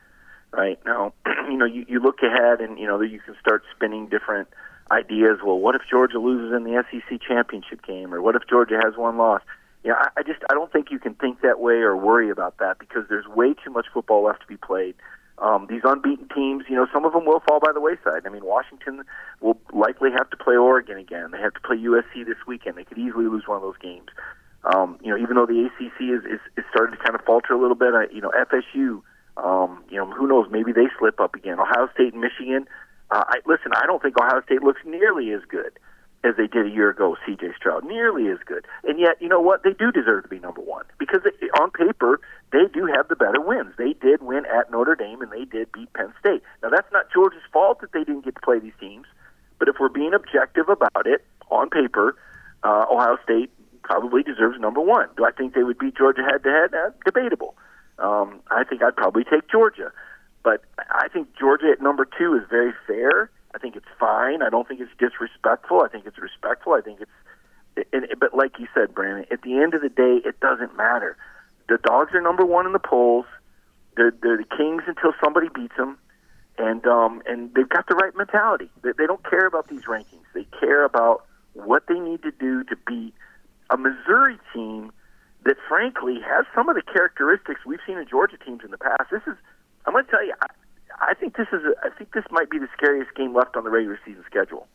[0.50, 0.80] right?
[0.84, 1.12] Now,
[1.48, 4.48] you know, you, you look ahead, and you know you can start spinning different
[4.90, 5.38] ideas.
[5.44, 8.96] Well, what if Georgia loses in the SEC championship game, or what if Georgia has
[8.96, 9.42] one loss?
[9.84, 12.58] Yeah, I, I just I don't think you can think that way or worry about
[12.58, 14.96] that because there's way too much football left to be played.
[15.38, 18.26] Um, these unbeaten teams, you know, some of them will fall by the wayside.
[18.26, 19.04] I mean, Washington
[19.40, 21.30] will likely have to play Oregon again.
[21.30, 22.76] They have to play USC this weekend.
[22.76, 24.08] They could easily lose one of those games.
[24.64, 27.52] Um, you know, even though the ACC is, is, is starting to kind of falter
[27.52, 29.02] a little bit, I, you know, FSU,
[29.36, 30.46] um, you know, who knows?
[30.50, 31.60] Maybe they slip up again.
[31.60, 32.66] Ohio State and Michigan.
[33.10, 35.78] Uh, I, listen, I don't think Ohio State looks nearly as good
[36.26, 37.16] as they did a year ago.
[37.26, 37.52] C.J.
[37.56, 39.62] Stroud, nearly as good, and yet, you know what?
[39.62, 42.20] They do deserve to be number one because they, on paper
[42.52, 43.74] they do have the better wins.
[43.76, 46.42] They did win at Notre Dame and they did beat Penn State.
[46.62, 49.06] Now that's not Georgia's fault that they didn't get to play these teams,
[49.58, 52.16] but if we're being objective about it, on paper,
[52.64, 53.50] uh, Ohio State
[53.82, 55.08] probably deserves number one.
[55.16, 56.70] Do I think they would beat Georgia head to head?
[57.04, 57.54] Debatable.
[57.98, 59.92] Um, I think I'd probably take Georgia,
[60.42, 63.30] but I think Georgia at number two is very fair.
[63.56, 64.42] I think it's fine.
[64.42, 65.80] I don't think it's disrespectful.
[65.80, 66.74] I think it's respectful.
[66.74, 70.20] I think it's, and, but like you said, Brandon, at the end of the day,
[70.24, 71.16] it doesn't matter
[71.68, 73.26] the dogs are number one in the polls.
[73.96, 75.98] They're, they're the kings until somebody beats them,
[76.58, 78.70] and um, and they've got the right mentality.
[78.82, 80.26] They, they don't care about these rankings.
[80.34, 83.14] They care about what they need to do to beat
[83.70, 84.92] a Missouri team
[85.44, 89.10] that, frankly, has some of the characteristics we've seen in Georgia teams in the past.
[89.10, 89.36] This is,
[89.86, 90.46] I'm going to tell you, I,
[91.00, 93.70] I think this is, I think this might be the scariest game left on the
[93.70, 94.66] regular season schedule.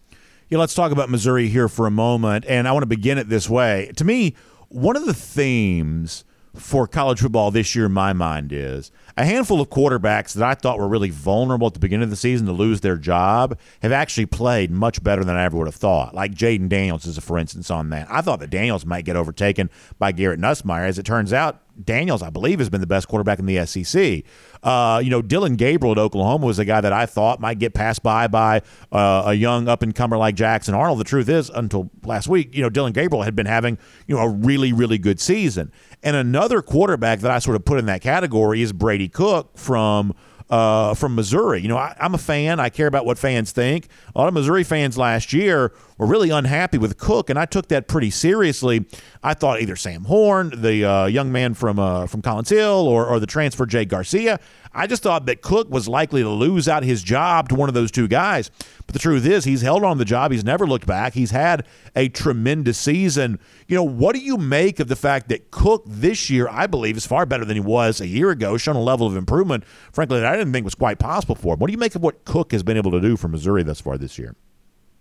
[0.50, 3.30] Yeah, let's talk about Missouri here for a moment, and I want to begin it
[3.30, 3.92] this way.
[3.96, 4.36] To me,
[4.68, 9.62] one of the themes for college football this year in my mind is a handful
[9.62, 12.52] of quarterbacks that I thought were really vulnerable at the beginning of the season to
[12.52, 16.14] lose their job have actually played much better than I ever would have thought.
[16.14, 18.08] Like Jayden Daniels is a for instance on that.
[18.10, 20.88] I thought that Daniels might get overtaken by Garrett Nussmeier.
[20.88, 24.24] As it turns out, Daniels, I believe, has been the best quarterback in the SEC.
[24.62, 27.74] Uh, you know, Dillon Gabriel at Oklahoma was a guy that I thought might get
[27.74, 28.62] passed by by
[28.92, 31.00] uh, a young up and comer like Jackson Arnold.
[31.00, 34.22] The truth is, until last week, you know, Dillon Gabriel had been having you know
[34.22, 35.72] a really really good season.
[36.04, 40.14] And another quarterback that I sort of put in that category is Brady Cook from
[40.52, 41.62] uh, from Missouri.
[41.62, 42.60] You know, I, am a fan.
[42.60, 43.88] I care about what fans think.
[44.14, 47.70] A lot of Missouri fans last year were really unhappy with Cook, and I took
[47.70, 48.86] that pretty seriously.
[49.24, 53.08] I thought either Sam Horn, the uh, young man from uh, from Collins Hill, or,
[53.08, 54.40] or the transfer Jake Garcia.
[54.74, 57.76] I just thought that Cook was likely to lose out his job to one of
[57.76, 58.50] those two guys.
[58.86, 60.32] But the truth is, he's held on the job.
[60.32, 61.14] He's never looked back.
[61.14, 63.40] He's had a tremendous season.
[63.68, 66.96] You know, what do you make of the fact that Cook this year, I believe,
[66.96, 70.20] is far better than he was a year ago, shown a level of improvement, frankly,
[70.20, 71.60] that I didn't think was quite possible for him.
[71.60, 73.82] What do you make of what Cook has been able to do for Missouri thus
[73.82, 74.36] far this year?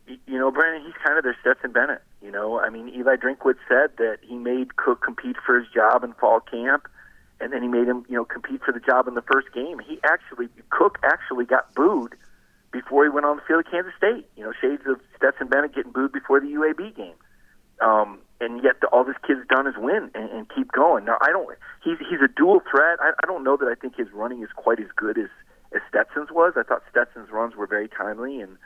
[0.07, 2.03] You know, Brandon, he's kind of their Stetson Bennett.
[2.21, 6.03] You know, I mean, Eli Drinkwitz said that he made Cook compete for his job
[6.03, 6.89] in fall camp
[7.41, 9.79] and then he made him, you know, compete for the job in the first game.
[9.79, 12.15] He actually, Cook actually got booed
[12.73, 14.27] before he went on the field at Kansas State.
[14.37, 17.15] You know, shades of Stetson Bennett getting booed before the UAB game.
[17.81, 21.05] Um, and yet the, all this kid's done is win and, and keep going.
[21.05, 21.49] Now I don't.
[21.83, 22.99] He's he's a dual threat.
[23.01, 25.29] I, I don't know that I think his running is quite as good as
[25.75, 26.55] as Stetson's was.
[26.57, 28.57] I thought Stetson's runs were very timely, and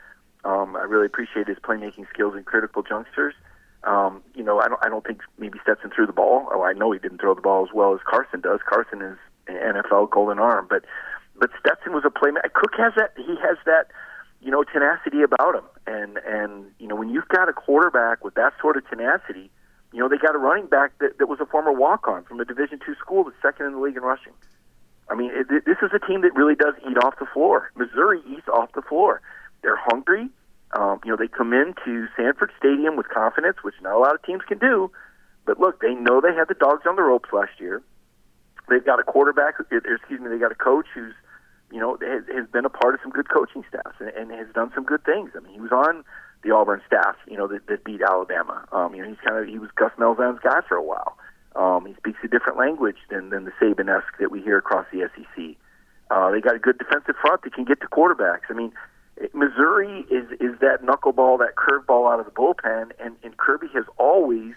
[0.43, 3.33] um, I really appreciate his playmaking skills in critical junctures.
[3.85, 6.47] Um, you know, I don't, I don't think maybe Stetson threw the ball.
[6.51, 8.59] Oh, I know he didn't throw the ball as well as Carson does.
[8.67, 9.17] Carson is
[9.47, 10.85] an NFL golden arm, but
[11.37, 12.51] but Stetson was a playmaker.
[12.53, 13.13] Cook has that.
[13.15, 13.87] He has that.
[14.41, 18.35] You know, tenacity about him, and and you know when you've got a quarterback with
[18.35, 19.49] that sort of tenacity,
[19.91, 22.45] you know they got a running back that, that was a former walk-on from a
[22.45, 24.33] Division two school, the second in the league in rushing.
[25.09, 27.71] I mean, it, this is a team that really does eat off the floor.
[27.75, 29.21] Missouri eats off the floor.
[29.61, 30.29] They're hungry.
[30.75, 34.21] Um, you know, they come into Sanford Stadium with confidence, which not a lot of
[34.23, 34.91] teams can do.
[35.45, 37.81] But look, they know they had the dogs on the ropes last year.
[38.67, 41.13] They've got a quarterback, excuse me, they got a coach who's,
[41.71, 44.47] you know, has, has been a part of some good coaching staffs and, and has
[44.53, 45.31] done some good things.
[45.35, 46.03] I mean, he was on
[46.43, 48.65] the Auburn staff, you know, that, that beat Alabama.
[48.71, 51.17] Um, you know, he's kind of he was Gus Malzahn's guy for a while.
[51.55, 55.09] Um, he speaks a different language than than the Saban-esque that we hear across the
[55.15, 55.55] SEC.
[56.09, 58.49] Uh, they got a good defensive front that can get to quarterbacks.
[58.49, 58.73] I mean,
[59.33, 63.85] Missouri is is that knuckleball, that curveball out of the bullpen, and, and Kirby has
[63.97, 64.53] always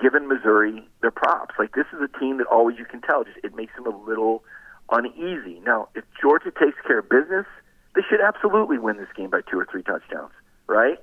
[0.00, 1.54] given Missouri their props.
[1.58, 3.96] Like this is a team that always you can tell just it makes them a
[4.04, 4.44] little
[4.90, 5.60] uneasy.
[5.64, 7.46] Now, if Georgia takes care of business,
[7.94, 10.32] they should absolutely win this game by two or three touchdowns,
[10.66, 10.98] right?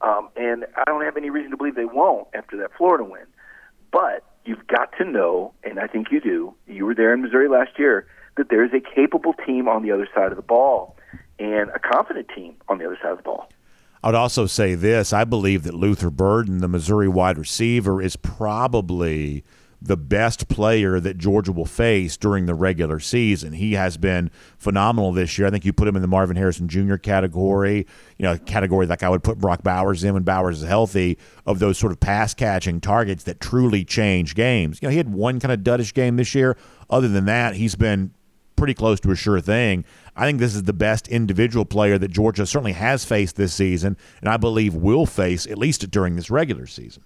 [0.00, 3.26] Um, and I don't have any reason to believe they won't after that Florida win.
[3.92, 6.54] But you've got to know, and I think you do.
[6.66, 8.06] You were there in Missouri last year.
[8.36, 10.95] That there is a capable team on the other side of the ball,
[11.38, 13.48] and a confident team on the other side of the ball.
[14.02, 18.16] I would also say this: I believe that Luther Burden, the Missouri wide receiver, is
[18.16, 19.44] probably
[19.80, 23.52] the best player that Georgia will face during the regular season.
[23.52, 25.46] He has been phenomenal this year.
[25.46, 26.96] I think you put him in the Marvin Harrison Jr.
[26.96, 31.18] category, you know, category like I would put Brock Bowers in when Bowers is healthy,
[31.44, 34.80] of those sort of pass catching targets that truly change games.
[34.80, 36.56] You know, he had one kind of duddish game this year.
[36.88, 38.12] Other than that, he's been
[38.56, 39.84] pretty close to a sure thing.
[40.16, 43.96] I think this is the best individual player that Georgia certainly has faced this season,
[44.20, 47.04] and I believe will face at least during this regular season.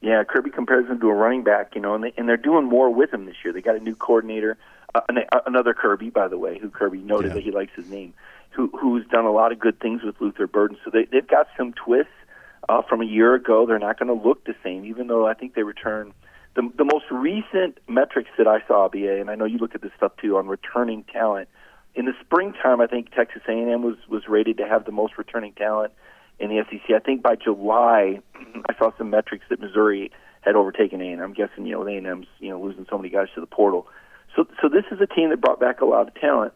[0.00, 2.64] Yeah, Kirby compares him to a running back, you know, and, they, and they're doing
[2.64, 3.52] more with him this year.
[3.52, 4.58] They got a new coordinator,
[4.94, 7.34] uh, uh another Kirby, by the way, who Kirby noted yeah.
[7.34, 8.12] that he likes his name,
[8.50, 10.76] who who's done a lot of good things with Luther Burden.
[10.84, 12.12] So they, they've got some twists
[12.68, 13.64] uh, from a year ago.
[13.64, 16.12] They're not going to look the same, even though I think they return
[16.54, 19.82] the the most recent metrics that I saw, BA, and I know you look at
[19.82, 21.48] this stuff too on returning talent.
[21.94, 25.52] In the springtime, I think Texas A&M was was rated to have the most returning
[25.52, 25.92] talent
[26.38, 26.94] in the SEC.
[26.94, 28.20] I think by July,
[28.68, 31.20] I saw some metrics that Missouri had overtaken A&M.
[31.20, 33.86] I'm guessing you know A&M's you know losing so many guys to the portal.
[34.36, 36.52] So so this is a team that brought back a lot of talent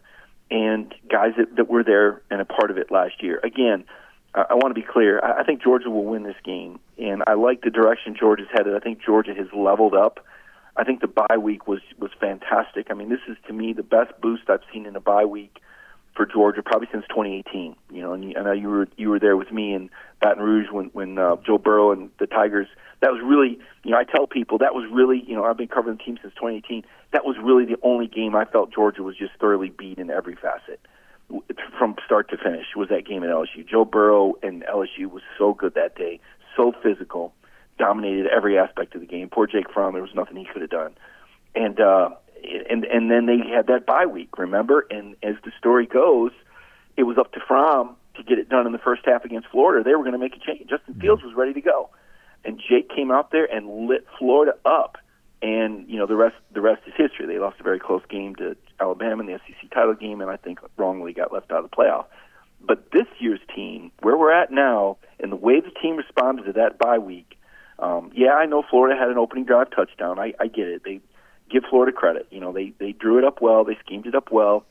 [0.51, 3.41] and guys that, that were there and a part of it last year.
[3.43, 3.85] Again,
[4.37, 5.21] I, want to be clear.
[5.21, 8.75] I, think Georgia will win this game, and I like the direction Georgia's headed.
[8.75, 10.25] I think Georgia has leveled up.
[10.77, 12.89] I think the bye week was was fantastic.
[12.91, 15.61] I mean, this is to me the best boost I've seen in a bye week
[16.15, 17.77] for Georgia probably since 2018.
[17.91, 20.43] You know, and you, I know you were you were there with me in Baton
[20.43, 22.69] Rouge when when uh, Joe Burrow and the Tigers.
[23.01, 25.69] That was really, you know, I tell people that was really, you know, I've been
[25.69, 26.83] covering the team since 2018.
[27.13, 30.35] That was really the only game I felt Georgia was just thoroughly beat in every
[30.35, 30.81] facet,
[31.79, 32.67] from start to finish.
[32.77, 33.67] Was that game at LSU?
[33.69, 36.21] Joe Burrow and LSU was so good that day,
[36.57, 37.35] so physical,
[37.79, 39.29] dominated every aspect of the game.
[39.29, 40.97] Poor Jake Fromm, there was nothing he could have done,
[41.55, 41.81] and.
[41.81, 42.11] uh
[42.71, 44.87] and and then they had that bye week, remember?
[44.91, 46.33] And as the story goes,
[46.97, 49.83] it was up to Fromm to get it done in the first half against Florida.
[49.85, 50.69] They were going to make a change.
[50.71, 51.91] Justin Fields was ready to go,
[52.45, 54.99] and Jake came out there and lit Florida up.
[55.43, 57.27] And you know the rest the rest is history.
[57.27, 60.37] They lost a very close game to Alabama in the SEC title game, and I
[60.37, 62.07] think wrongly got left out of the playoff.
[62.61, 66.53] But this year's team, where we're at now, and the way the team responded to
[66.55, 67.39] that bye week,
[67.79, 70.19] um, yeah, I know Florida had an opening drive touchdown.
[70.19, 70.83] I, I get it.
[70.85, 71.01] They
[71.51, 72.27] give Florida credit.
[72.31, 74.65] You know, they they drew it up well, they schemed it up well,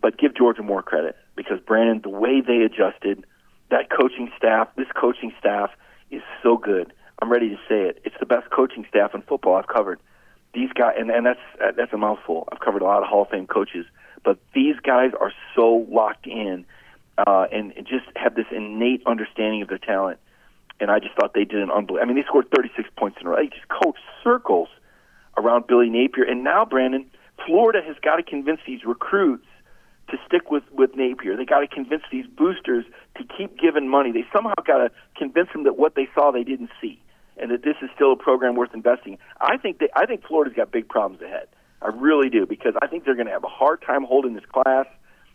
[0.00, 3.24] but give Georgia more credit because Brandon, the way they adjusted,
[3.70, 5.70] that coaching staff, this coaching staff
[6.10, 6.92] is so good.
[7.20, 8.02] I'm ready to say it.
[8.04, 10.00] It's the best coaching staff in football I've covered.
[10.54, 12.48] These guys, and and that's that's a mouthful.
[12.52, 13.86] I've covered a lot of Hall of Fame coaches,
[14.24, 16.64] but these guys are so locked in,
[17.18, 20.18] uh, and, and just have this innate understanding of their talent.
[20.80, 22.00] And I just thought they did an unbelievable.
[22.02, 23.36] I mean, they scored 36 points in a row.
[23.36, 24.68] They just coached circles
[25.36, 26.24] around Billy Napier.
[26.24, 27.06] And now, Brandon,
[27.46, 29.46] Florida has got to convince these recruits
[30.10, 31.36] to stick with, with Napier.
[31.36, 32.84] They got to convince these boosters
[33.16, 34.12] to keep giving money.
[34.12, 37.00] They somehow got to convince them that what they saw they didn't see,
[37.36, 39.18] and that this is still a program worth investing.
[39.40, 41.48] I think they, I think Florida's got big problems ahead.
[41.82, 44.44] I really do because I think they're going to have a hard time holding this
[44.46, 44.86] class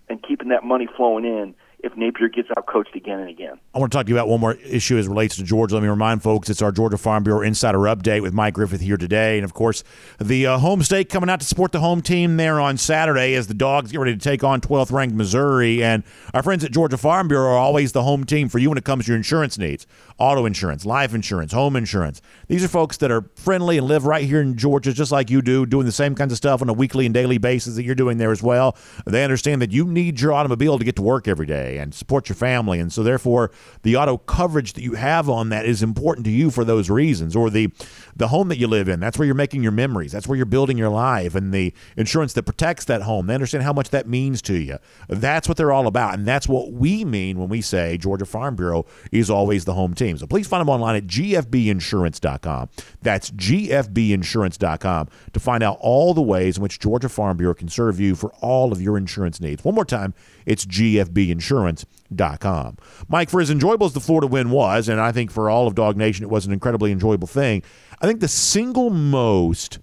[0.10, 1.54] and keeping that money flowing in
[1.84, 3.60] if Napier gets out coached again and again.
[3.74, 5.76] I want to talk to you about one more issue as relates to Georgia.
[5.76, 8.98] Let me remind folks it's our Georgia Farm Bureau Insider Update with Mike Griffith here
[8.98, 9.38] today.
[9.38, 9.84] And of course,
[10.20, 13.48] the uh, home state coming out to support the home team there on Saturday as
[13.48, 15.84] the Dogs get ready to take on 12th ranked Missouri.
[15.84, 16.04] And
[16.34, 18.86] our friends at Georgia Farm Bureau are always the home team for you when it
[18.86, 19.86] comes to your insurance needs
[20.18, 22.22] auto insurance, life insurance, home insurance.
[22.50, 25.42] These are folks that are friendly and live right here in Georgia, just like you
[25.42, 27.96] do, doing the same kinds of stuff on a weekly and daily basis that you're
[27.96, 28.76] doing there as well.
[29.06, 32.30] They understand that you need your automobile to get to work every day and support
[32.30, 32.80] your family.
[32.80, 33.52] And so, therefore,
[33.84, 37.36] the auto coverage that you have on that is important to you for those reasons.
[37.36, 37.72] Or the,
[38.16, 40.46] the home that you live in, that's where you're making your memories, that's where you're
[40.46, 43.28] building your life, and the insurance that protects that home.
[43.28, 44.78] They understand how much that means to you.
[45.08, 46.16] That's what they're all about.
[46.16, 49.94] And that's what we mean when we say Georgia Farm Bureau is always the home
[49.94, 50.18] team.
[50.18, 52.70] So please find them online at gfbinsurance.com.
[53.02, 58.00] That's gfbinsurance.com to find out all the ways in which Georgia Farm Bureau can serve
[58.00, 59.64] you for all of your insurance needs.
[59.64, 60.14] One more time,
[60.46, 60.66] it's
[61.60, 62.78] gfbinsurance.com.
[63.08, 65.76] Mike, for as enjoyable as the Florida win was, and I think for all of
[65.76, 67.64] DawgNation it was an incredibly enjoyable thing,
[68.02, 69.80] I think the single most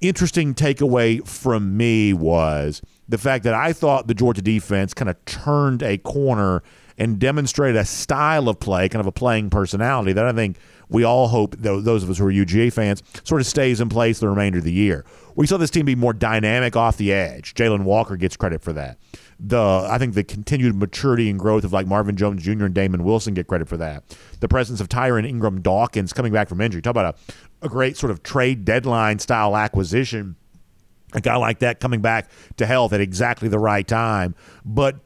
[0.00, 5.22] interesting takeaway from me was the fact that I thought the Georgia defense kind of
[5.24, 6.62] turned a corner
[6.98, 11.04] and demonstrated a style of play, kind of a playing personality that I think we
[11.04, 14.28] all hope, those of us who are UGA fans, sort of stays in place the
[14.28, 15.04] remainder of the year.
[15.34, 17.54] We saw this team be more dynamic off the edge.
[17.54, 18.98] Jalon Walker gets credit for that.
[19.38, 22.64] The I think the continued maturity and growth of like Marvin Jones Jr.
[22.64, 24.02] and Damon Wilson get credit for that.
[24.40, 26.80] The presence of Tyrion Ingram Dawkins coming back from injury.
[26.80, 27.18] Talk about
[27.62, 30.36] a, a great sort of trade deadline style acquisition
[31.12, 34.34] a guy like that coming back to health at exactly the right time.
[34.64, 34.96] But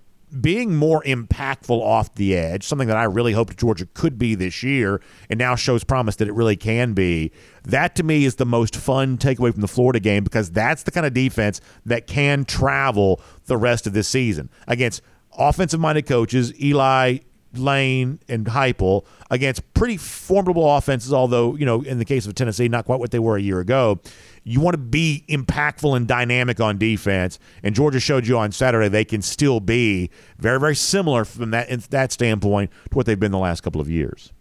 [0.41, 4.63] being more impactful off the edge, something that I really hoped Georgia could be this
[4.63, 7.33] year, and now shows promise that it really can be.
[7.65, 10.91] That to me is the most fun takeaway from the Florida game because that's the
[10.91, 15.03] kind of defense that can travel the rest of this season against
[15.37, 17.19] offensive minded coaches, Eli
[17.55, 22.69] Lane and Heupel against pretty formidable offenses, although, you know, in the case of Tennessee,
[22.69, 24.01] not quite what they were a year ago.
[24.43, 28.89] You want to be impactful and dynamic on defense, and Georgia showed you on Saturday
[28.89, 33.33] they can still be very, very similar from that that standpoint to what they've been
[33.33, 34.33] the last couple of years.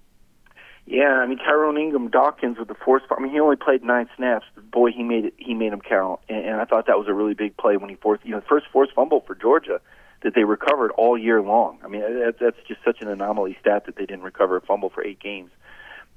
[0.86, 3.04] Yeah, I mean Tyrion Ingram Dawkins with the force.
[3.12, 4.46] I mean he only played nine snaps.
[4.56, 5.34] But boy, he made it.
[5.38, 7.90] He made him count, and, and I thought that was a really big play when
[7.90, 8.26] he forced.
[8.26, 9.82] You know, first forced fumble for Georgia
[10.22, 11.80] that they recovered all year long.
[11.84, 14.90] I mean, that, that's just such an anomaly stat that they didn't recover a fumble
[14.90, 15.52] for eight games.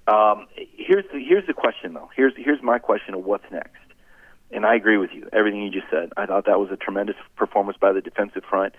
[0.09, 2.11] Um, here's the here's the question though.
[2.16, 3.76] Here's here's my question of what's next.
[4.50, 5.28] And I agree with you.
[5.32, 6.12] Everything you just said.
[6.16, 8.74] I thought that was a tremendous performance by the defensive front.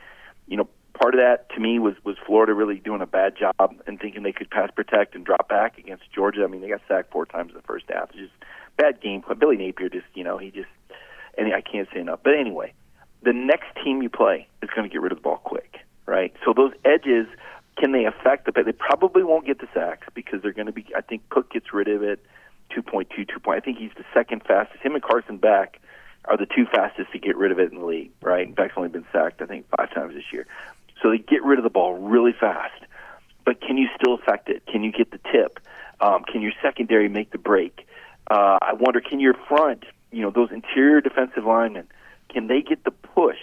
[0.48, 3.76] You know, part of that to me was was Florida really doing a bad job
[3.88, 6.44] and thinking they could pass protect and drop back against Georgia.
[6.44, 8.12] I mean, they got sacked four times in the first half.
[8.12, 8.34] Just
[8.78, 9.24] bad game.
[9.40, 10.70] Billy Napier just you know he just
[11.38, 12.20] and I can't say enough.
[12.24, 12.74] But anyway,
[13.24, 16.34] the next team you play is going to get rid of the ball quick, right?
[16.46, 17.28] So those edges,
[17.78, 18.52] can they affect the?
[18.52, 18.64] play?
[18.64, 20.86] They probably won't get the sacks because they're going to be.
[20.96, 22.24] I think Cook gets rid of it.
[22.76, 23.40] 2.2, 2.
[23.40, 24.82] Point, I think he's the second fastest.
[24.84, 25.80] Him and Carson Beck
[26.26, 28.54] are the two fastest to get rid of it in the league, right?
[28.54, 30.48] Beck's only been sacked, I think, five times this year.
[31.02, 32.82] So they get rid of the ball really fast.
[33.46, 34.66] But can you still affect it?
[34.66, 35.60] Can you get the tip?
[36.00, 37.88] Um, can your secondary make the break?
[38.32, 41.88] Uh, I wonder, can your front, you know, those interior defensive linemen,
[42.34, 43.38] can they get the push?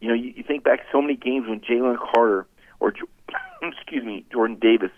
[0.00, 2.46] You know, you, you think back so many games when Jalen Carter
[2.80, 2.92] or
[3.62, 4.90] excuse me, Jordan Davis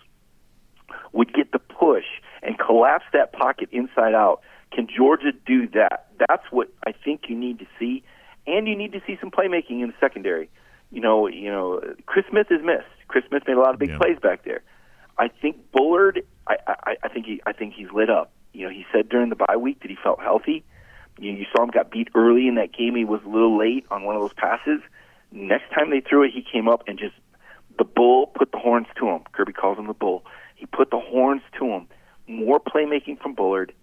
[1.13, 2.05] would get the push
[2.41, 4.41] and collapse that pocket inside out.
[4.71, 6.07] Can Georgia do that?
[6.17, 8.03] That's what I think you need to see,
[8.47, 10.49] and you need to see some playmaking in the secondary.
[10.91, 12.83] You know, you know, Chris Smith is missed.
[13.07, 13.97] Chris Smith made a lot of big yeah.
[13.97, 14.61] plays back there.
[15.17, 16.23] I think Bullard.
[16.47, 17.41] I, I, I think he.
[17.45, 18.31] I think he's lit up.
[18.53, 20.63] You know, he said during the bye week that he felt healthy.
[21.19, 22.95] You, you saw him got beat early in that game.
[22.95, 24.81] He was a little late on one of those passes.
[25.31, 27.15] Next time they threw it, he came up and just
[27.77, 29.21] the bull put the horns to him.
[29.31, 30.25] Kirby calls him the bull.
[30.55, 31.87] He put the horns to him.
[32.27, 33.73] More playmaking from Bullard.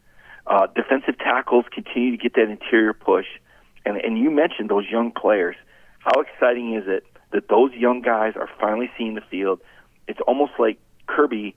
[0.46, 3.26] Uh, defensive tackles continue to get that interior push.
[3.84, 5.56] And, and you mentioned those young players.
[6.00, 9.60] How exciting is it that those young guys are finally seeing the field?
[10.08, 11.54] It's almost like Kirby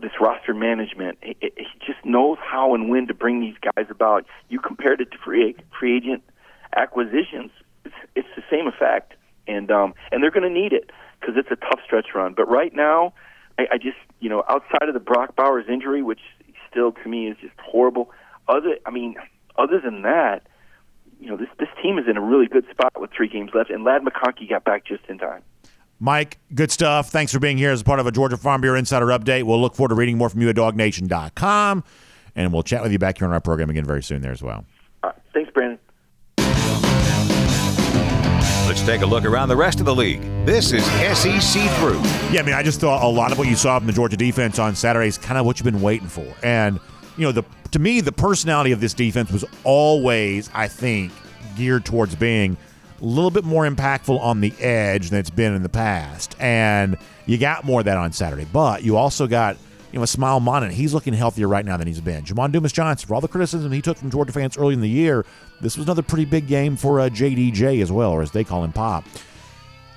[0.00, 1.18] this roster management.
[1.22, 4.24] He, he just knows how and when to bring these guys about.
[4.48, 6.22] You compared it to free free agent
[6.76, 7.50] acquisitions.
[7.84, 9.14] It's, it's the same effect,
[9.46, 12.34] and um, and they're going to need it because it's a tough stretch run.
[12.34, 13.12] But right now,
[13.58, 16.20] I, I just you know outside of the Brock Bowers injury, which
[16.70, 18.10] still to me is just horrible.
[18.48, 19.16] Other, I mean,
[19.56, 20.46] other than that,
[21.20, 23.70] you know this this team is in a really good spot with three games left,
[23.70, 25.42] and Ladd McConkey got back just in time.
[26.00, 27.10] Mike, good stuff.
[27.10, 29.42] Thanks for being here as part of a Georgia Farm Bureau Insider Update.
[29.42, 31.84] We'll look forward to reading more from you at dawgnation.com,
[32.36, 34.42] and we'll chat with you back here on our program again very soon there as
[34.42, 34.64] well.
[35.34, 35.78] thanks, Brandon.
[38.68, 40.20] Let's take a look around the rest of the league.
[40.44, 42.00] This is SEC Through.
[42.30, 44.16] Yeah, I mean, I just thought a lot of what you saw from the Georgia
[44.16, 46.26] defense on Saturday is kind of what you've been waiting for.
[46.44, 46.78] And,
[47.16, 51.12] you know, the to me, the personality of this defense was always, I think,
[51.56, 52.56] geared towards being–
[53.00, 56.34] a little bit more impactful on the edge than it's been in the past.
[56.40, 56.96] And
[57.26, 58.46] you got more of that on Saturday.
[58.52, 59.56] But you also got,
[59.92, 60.70] you know, a Smael Mondon.
[60.70, 62.24] He's looking healthier right now than he's been.
[62.24, 64.88] Jamon Dumas Johnson, for all the criticism he took from Georgia fans early in the
[64.88, 65.24] year,
[65.60, 68.64] this was another pretty big game for uh, JDJ as well, or as they call
[68.64, 69.04] him, Pop.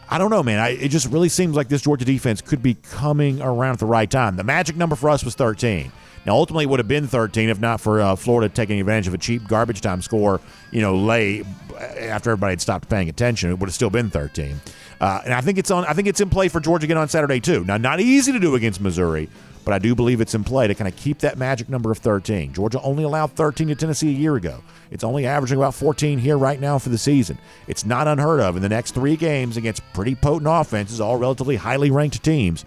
[0.10, 0.60] I don't know, man.
[0.60, 3.86] I, it just really seems like this Georgia defense could be coming around at the
[3.86, 4.36] right time.
[4.36, 5.92] The magic number for us was 13.
[6.26, 9.14] Now, ultimately, it would have been 13 if not for uh, Florida taking advantage of
[9.14, 10.40] a cheap garbage time score,
[10.72, 11.46] you know, late
[11.80, 13.50] after everybody had stopped paying attention.
[13.50, 14.62] It would have still been 13.
[15.00, 15.84] Uh, and I think it's on.
[15.86, 17.64] I think it's in play for Georgia again on Saturday too.
[17.64, 19.30] Now, not easy to do against Missouri,
[19.66, 21.98] but I do believe it's in play to kind of keep that magic number of
[21.98, 22.54] 13.
[22.54, 24.62] Georgia only allowed 13 to Tennessee a year ago.
[24.92, 27.40] It's only averaging about 14 here right now for the season.
[27.68, 31.56] It's not unheard of in the next three games against pretty potent offenses, all relatively
[31.56, 32.64] highly ranked teams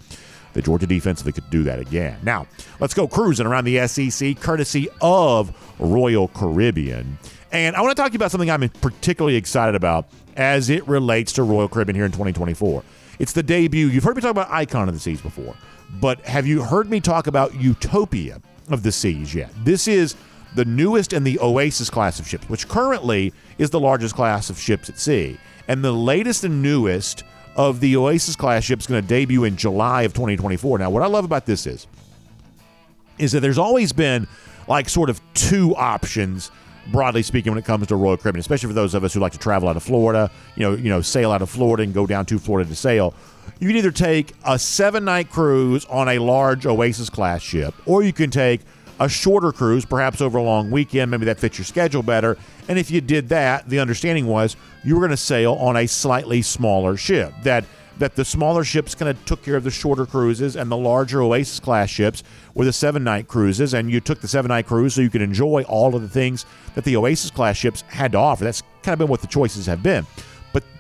[0.54, 2.18] the Georgia defensively could do that again.
[2.22, 2.46] Now,
[2.80, 7.18] let's go cruising around the SEC, courtesy of Royal Caribbean.
[7.52, 10.86] And I want to talk to you about something I'm particularly excited about as it
[10.88, 12.82] relates to Royal Caribbean here in 2024.
[13.18, 13.86] It's the debut.
[13.86, 15.54] You've heard me talk about Icon of the Seas before,
[16.00, 18.40] but have you heard me talk about Utopia
[18.70, 19.52] of the Seas yet?
[19.64, 20.16] This is
[20.54, 24.58] the newest in the Oasis class of ships, which currently is the largest class of
[24.58, 25.36] ships at sea.
[25.68, 27.24] And the latest and newest
[27.56, 30.78] of the Oasis class ships going to debut in July of 2024.
[30.78, 31.86] Now, what I love about this is,
[33.18, 34.26] is that there's always been
[34.66, 36.50] like sort of two options
[36.90, 39.32] broadly speaking, when it comes to Royal Caribbean, especially for those of us who like
[39.32, 42.06] to travel out of Florida, you know, you know, sail out of Florida and go
[42.06, 43.14] down to Florida to sail.
[43.60, 48.02] You can either take a seven night cruise on a large Oasis class ship, or
[48.02, 48.60] you can take
[49.00, 51.10] a shorter cruise, perhaps over a long weekend.
[51.10, 52.36] Maybe that fits your schedule better.
[52.68, 55.86] And if you did that, the understanding was you were going to sail on a
[55.86, 57.32] slightly smaller ship.
[57.42, 57.64] That
[57.98, 61.22] that the smaller ships kind of took care of the shorter cruises and the larger
[61.22, 62.24] Oasis class ships
[62.54, 63.72] were the seven night cruises.
[63.72, 66.44] And you took the seven night cruise so you could enjoy all of the things
[66.74, 68.44] that the Oasis class ships had to offer.
[68.44, 70.06] That's kind of been what the choices have been.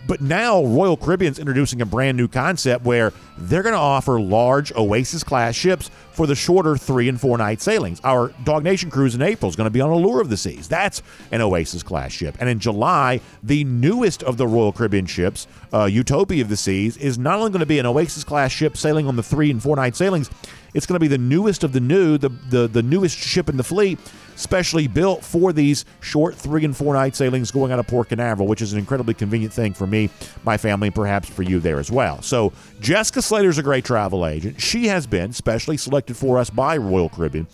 [0.06, 4.72] But now Royal Caribbean's introducing a brand new concept where they're going to offer large
[4.74, 8.00] Oasis class ships for the shorter three and four night sailings.
[8.04, 10.68] Our DawgNation cruise in April is going to be on Allure of the Seas.
[10.68, 11.02] That's
[11.32, 12.36] an Oasis class ship.
[12.38, 16.96] And in July, the newest of the Royal Caribbean ships, uh, Utopia of the Seas,
[16.96, 19.62] is not only going to be an Oasis class ship sailing on the three and
[19.62, 20.30] four night sailings,
[20.74, 23.56] it's going to be the newest of the new, the, the, the newest ship in
[23.56, 23.98] the fleet
[24.36, 28.48] specially built for these short three and four night sailings going out of Port Canaveral,
[28.48, 30.10] which is an incredibly convenient thing for me,
[30.44, 32.20] my family, and perhaps for you there as well.
[32.22, 34.60] So, Jessica Slater's a great travel agent.
[34.60, 37.46] She has been specially selected for us by Royal Caribbean.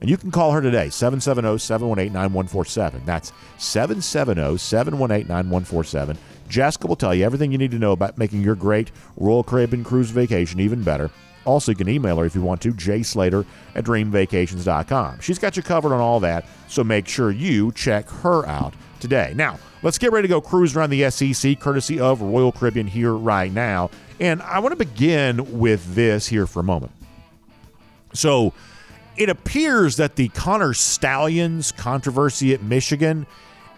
[0.00, 3.02] And you can call her today, 770 718 9147.
[3.06, 6.18] That's 770 718 9147.
[6.48, 9.84] Jessica will tell you everything you need to know about making your great Royal Caribbean
[9.84, 11.10] cruise vacation even better.
[11.46, 15.20] Also, you can email her if you want to, jslater at dreamvacations.com.
[15.20, 19.32] She's got you covered on all that, so make sure you check her out today.
[19.36, 23.14] Now, let's get ready to go cruise around the SEC, courtesy of Royal Caribbean here
[23.14, 23.90] right now.
[24.18, 26.92] And I want to begin with this here for a moment.
[28.12, 28.52] So,
[29.16, 33.26] it appears that the Connor Stalions controversy at Michigan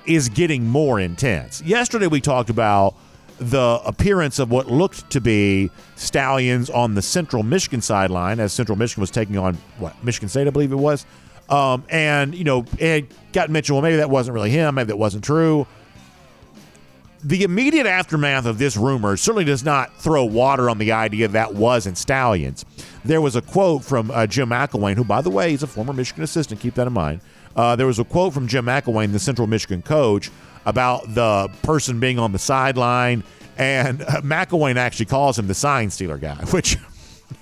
[0.07, 1.63] is getting more intense.
[1.63, 2.95] Yesterday, we talked about
[3.39, 8.77] the appearance of what looked to be Stalions on the Central Michigan sideline as Central
[8.77, 11.07] Michigan was taking on what Michigan State, I believe it was.
[11.49, 13.77] Um, and you know, it got mentioned.
[13.77, 14.75] Well, maybe that wasn't really him.
[14.75, 15.67] Maybe that wasn't true.
[17.25, 21.55] The immediate aftermath of this rumor certainly does not throw water on the idea that
[21.55, 22.65] wasn't Stalions.
[23.05, 25.93] There was a quote from uh, Jim McElwain, who, by the way, is a former
[25.93, 26.61] Michigan assistant.
[26.61, 27.21] Keep that in mind.
[27.59, 30.31] Uh, there was a quote from Jim McElwain, the Central Michigan coach,
[30.65, 33.25] about the person being on the sideline,
[33.57, 36.77] and McElwain actually calls him the sign stealer guy, which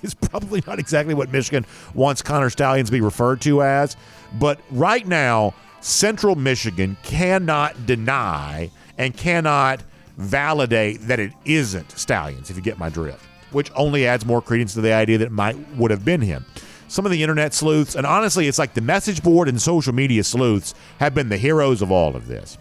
[0.01, 3.95] is probably not exactly what Michigan wants Connor Stalions to be referred to as.
[4.39, 9.83] But right now, Central Michigan cannot deny and cannot
[10.17, 14.73] validate that it isn't Stalions, if you get my drift, which only adds more credence
[14.73, 16.43] to the idea that it might would have been him
[16.87, 20.23] some of the internet sleuths, and honestly, it's like the message board and social media
[20.23, 22.57] sleuths have been the heroes of all of this.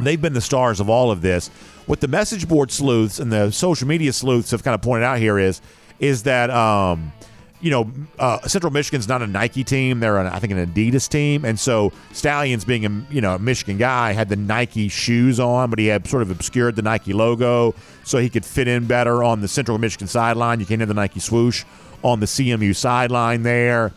[0.00, 1.48] They've been the stars of all of this.
[1.86, 5.18] What the message board sleuths and the social media sleuths have kind of pointed out
[5.18, 5.60] here is
[5.98, 7.12] is that um,
[7.60, 11.08] you know uh, Central Michigan's not a Nike team; they're an, I think an Adidas
[11.08, 15.38] team, and so Stalions, being a you know a Michigan guy, had the Nike shoes
[15.38, 17.74] on, but he had sort of obscured the Nike logo
[18.04, 20.60] so he could fit in better on the Central Michigan sideline.
[20.60, 21.64] You can't have the Nike swoosh
[22.02, 23.92] on the CMU sideline there.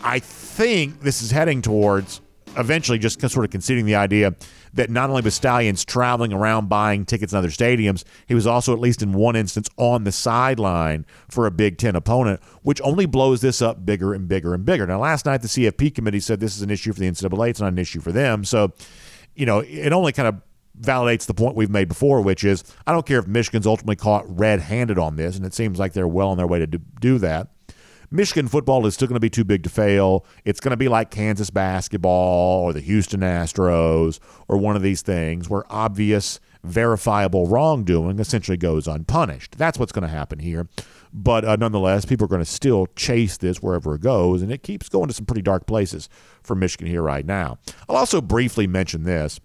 [0.00, 2.20] I think this is heading towards
[2.56, 4.34] eventually just sort of conceding the idea
[4.74, 8.72] that not only was Stalions traveling around buying tickets in other stadiums, he was also,
[8.72, 13.06] at least in one instance, on the sideline for a Big Ten opponent, which only
[13.06, 14.86] blows this up bigger and bigger and bigger.
[14.86, 17.50] Now, last night, the CFP committee said this is an issue for the NCAA.
[17.50, 18.44] It's not an issue for them.
[18.44, 18.72] So,
[19.34, 20.36] you know, it only kind of
[20.80, 24.24] validates the point we've made before, which is I don't care if Michigan's ultimately caught
[24.28, 27.18] red handed on this, and it seems like they're well on their way to do
[27.18, 27.48] that.
[28.10, 30.24] Michigan football is still going to be too big to fail.
[30.44, 35.02] It's going to be like Kansas basketball or the Houston Astros or one of these
[35.02, 39.56] things where obvious, verifiable wrongdoing essentially goes unpunished.
[39.58, 40.68] That's what's going to happen here.
[41.12, 44.62] But uh, nonetheless, people are going to still chase this wherever it goes, and it
[44.62, 46.08] keeps going to some pretty dark places
[46.42, 47.58] for Michigan here right now.
[47.88, 49.40] I'll also briefly mention this.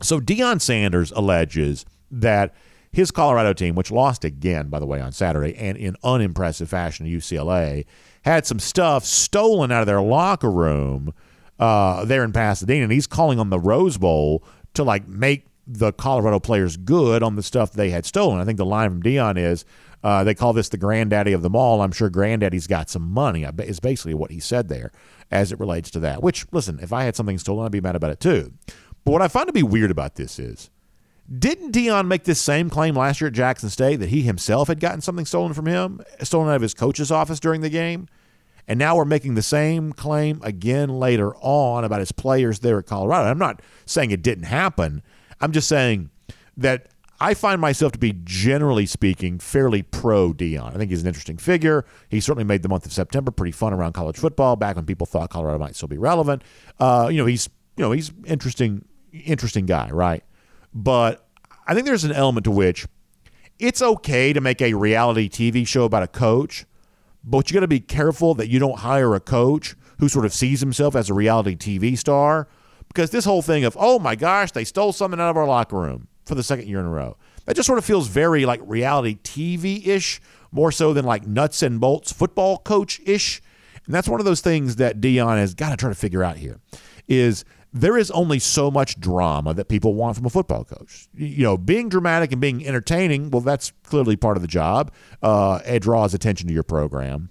[0.00, 2.54] So Deion Sanders alleges that
[2.90, 7.06] his Colorado team, which lost again, by the way, on Saturday and in unimpressive fashion
[7.06, 7.84] to UCLA,
[8.22, 11.12] had some stuff stolen out of their locker room
[11.58, 12.84] uh, there in Pasadena.
[12.84, 14.42] And he's calling on the Rose Bowl
[14.74, 18.40] to like make the Colorado players good on the stuff they had stolen.
[18.40, 19.66] I think the line from Deion is
[20.02, 21.82] uh, they call this the granddaddy of them all.
[21.82, 24.92] I'm sure granddaddy's got some money, is basically what he said there
[25.30, 26.22] as it relates to that.
[26.22, 28.52] Which, listen, if I had something stolen, I'd be mad about it too.
[29.08, 30.68] But what I find to be weird about this is
[31.34, 34.80] Didn't Deion make this same claim last year at Jackson State that he himself had
[34.80, 38.06] gotten something stolen from him, stolen out of his coach's office during the game?
[38.66, 42.84] And now we're making the same claim again later on about his players there at
[42.84, 43.30] Colorado.
[43.30, 45.02] I'm not saying it didn't happen.
[45.40, 46.10] I'm just saying
[46.58, 46.88] that
[47.18, 50.74] I find myself to be, generally speaking, fairly pro Deion.
[50.74, 51.86] I think he's an interesting figure.
[52.10, 54.54] He certainly made the month of September pretty fun around college football.
[54.56, 56.42] Back when people thought Colorado might still be relevant,
[56.78, 57.48] uh, you know, he's
[57.78, 58.84] you know he's interesting,
[59.20, 60.22] interesting guy, right?
[60.74, 61.26] But
[61.66, 62.86] I think there's an element to which
[63.58, 66.64] it's okay to make a reality TV show about a coach,
[67.24, 70.32] but you got to be careful that you don't hire a coach who sort of
[70.32, 72.48] sees himself as a reality TV star
[72.86, 75.76] because this whole thing of oh my gosh they stole something out of our locker
[75.76, 77.16] room for the second year in a row.
[77.46, 80.20] That just sort of feels very like reality TV ish,
[80.52, 83.40] more so than like nuts and bolts football coach ish.
[83.86, 86.36] And that's one of those things that Deion has got to try to figure out
[86.36, 86.60] here
[87.08, 87.44] is
[87.80, 91.08] there is only so much drama that people want from a football coach.
[91.14, 94.92] You know, being dramatic and being entertaining, well, that's clearly part of the job.
[95.22, 97.28] Uh, it draws attention to your program.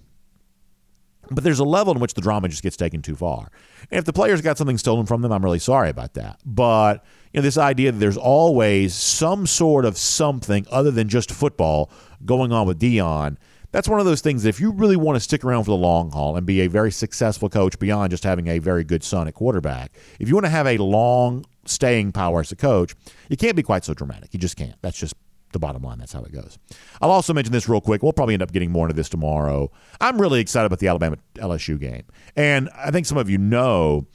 [1.30, 3.52] But there's a level in which the drama just gets taken too far.
[3.92, 6.40] And if the players got something stolen from them, I'm really sorry about that.
[6.46, 11.32] But you know, this idea that there's always some sort of something other than just
[11.32, 11.92] football
[12.26, 13.38] going on with Deion,
[13.78, 15.78] that's one of those things that if you really want to stick around for the
[15.78, 19.28] long haul and be a very successful coach beyond just having a very good son
[19.28, 22.96] at quarterback, if you want to have a long staying power as a coach,
[23.30, 24.34] you can't be quite so dramatic.
[24.34, 24.74] You just can't.
[24.82, 25.14] That's just
[25.52, 26.00] the bottom line.
[26.00, 26.58] That's how it goes.
[27.04, 28.02] I'll also mention this real quick.
[28.02, 29.70] We'll probably end up getting more into this tomorrow.
[30.02, 32.06] I'm really excited about the Alabama LSU game.
[32.36, 34.08] And I think some of you know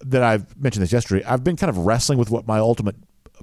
[0.00, 1.24] that I've mentioned this yesterday.
[1.24, 2.96] I've been kind of wrestling with what my ultimate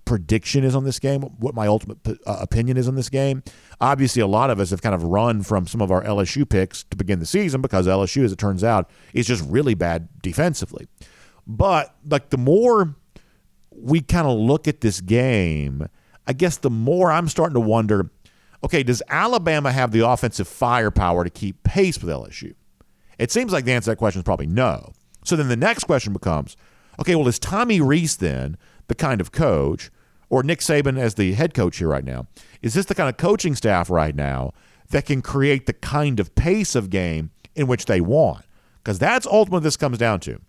[0.06, 3.44] prediction is on this game, what my ultimate uh, opinion is on this game.
[3.82, 6.84] Obviously, a lot of us have kind of run from some of our LSU picks
[6.86, 10.88] to begin the season because LSU, as it turns out, is just really bad defensively.
[11.48, 12.96] But like the more
[13.72, 15.88] we kind of look at this game
[16.28, 18.10] I guess the more I'm starting to wonder
[18.64, 22.56] okay, does Alabama have the offensive firepower to keep pace with LSU?
[23.20, 24.94] It seems like the answer to that question is probably no.
[25.24, 26.58] So then the next question becomes
[27.00, 29.92] okay, well, is Tommy Rees then the kind of coach,
[30.30, 32.28] or Nick Saban as the head coach here right now,
[32.62, 34.52] is this the kind of coaching staff right now
[34.90, 38.46] that can create the kind of pace of game in which they want?
[38.84, 40.40] Because that's ultimately this comes down to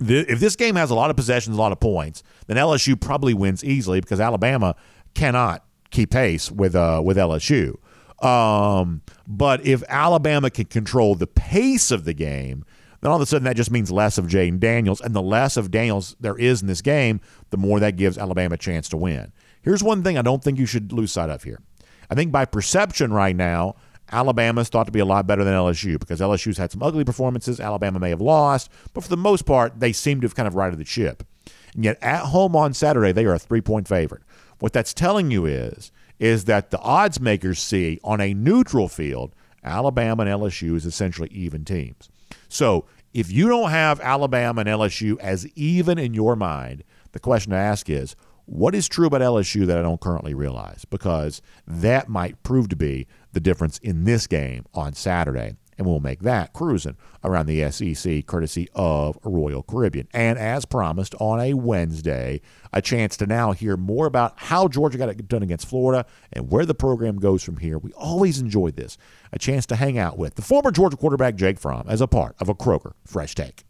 [0.00, 3.34] if this game has a lot of possessions, a lot of points, then LSU probably
[3.34, 4.74] wins easily because Alabama
[5.14, 7.76] cannot keep pace with uh, with LSU.
[8.24, 12.64] Um, but if Alabama can control the pace of the game,
[13.04, 15.58] then all of a sudden that just means less of Jayden Daniels, and the less
[15.58, 18.96] of Daniels there is in this game, the more that gives Alabama a chance to
[18.96, 19.30] win.
[19.60, 21.60] Here's one thing I don't think you should lose sight of here.
[22.08, 23.76] I think by perception right now,
[24.10, 27.60] Alabama's thought to be a lot better than LSU because LSU's had some ugly performances.
[27.60, 30.54] Alabama may have lost, but for the most part, they seem to have kind of
[30.54, 31.26] righted the ship.
[31.74, 34.22] And yet, at home on Saturday, they are a three point favorite.
[34.60, 39.34] What that's telling you is, is that the odds makers see on a neutral field,
[39.62, 42.08] Alabama and LSU is essentially even teams.
[42.48, 47.50] So if you don't have Alabama and LSU as even in your mind, the question
[47.50, 48.16] to ask is,
[48.46, 50.84] what is true about LSU that I don't currently realize?
[50.84, 55.54] Because that might prove to be the difference in this game on Saturday.
[55.76, 60.08] And we'll make that cruising around the SEC courtesy of Royal Caribbean.
[60.12, 62.40] And as promised on a Wednesday,
[62.72, 66.50] a chance to now hear more about how Georgia got it done against Florida and
[66.50, 67.78] where the program goes from here.
[67.78, 68.96] We always enjoy this.
[69.32, 72.36] A chance to hang out with the former Georgia quarterback Jake Fromm as a part
[72.40, 73.64] of a Kroger Fresh Take.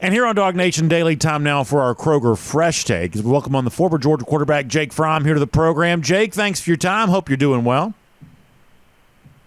[0.00, 3.16] And here on DawgNation Daily, time now for our Kroger Fresh Take.
[3.16, 6.02] We welcome on the former Georgia quarterback Jake Fromm here to the program.
[6.02, 7.08] Jake, thanks for your time.
[7.08, 7.94] Hope you're doing well.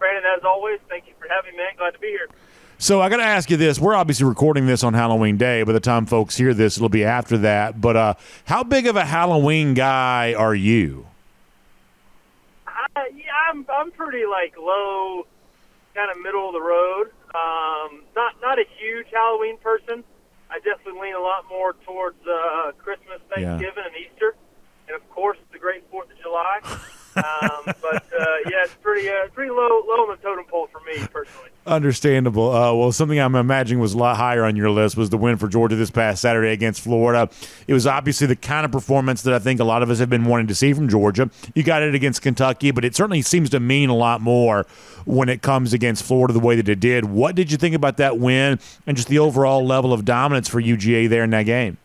[0.01, 1.63] Brandon, as always, thank you for having me.
[1.77, 2.27] Glad to be here.
[2.79, 5.61] So I got to ask you this: We're obviously recording this on Halloween Day.
[5.61, 7.79] By the time folks hear this, it'll be after that.
[7.79, 8.13] But uh,
[8.45, 11.05] how big of a Halloween guy are you?
[12.65, 12.71] Uh,
[13.15, 15.27] yeah, I'm I'm pretty like low,
[15.93, 17.11] kind of middle of the road.
[17.35, 20.03] Um, not not a huge Halloween person.
[20.49, 23.85] I definitely lean a lot more towards uh, Christmas, Thanksgiving, yeah.
[23.85, 24.33] and Easter,
[24.87, 26.59] and of course the Great Fourth of July.
[27.23, 30.81] um, but uh, yeah, it's pretty uh, pretty low low on the totem pole for
[30.81, 31.49] me personally.
[31.65, 32.51] Understandable.
[32.51, 35.37] Uh, well, something I'm imagining was a lot higher on your list was the win
[35.37, 37.29] for Georgia this past Saturday against Florida.
[37.67, 40.09] It was obviously the kind of performance that I think a lot of us have
[40.09, 41.29] been wanting to see from Georgia.
[41.53, 44.65] You got it against Kentucky, but it certainly seems to mean a lot more
[45.05, 47.05] when it comes against Florida the way that it did.
[47.05, 50.59] What did you think about that win and just the overall level of dominance for
[50.59, 51.77] UGA there in that game?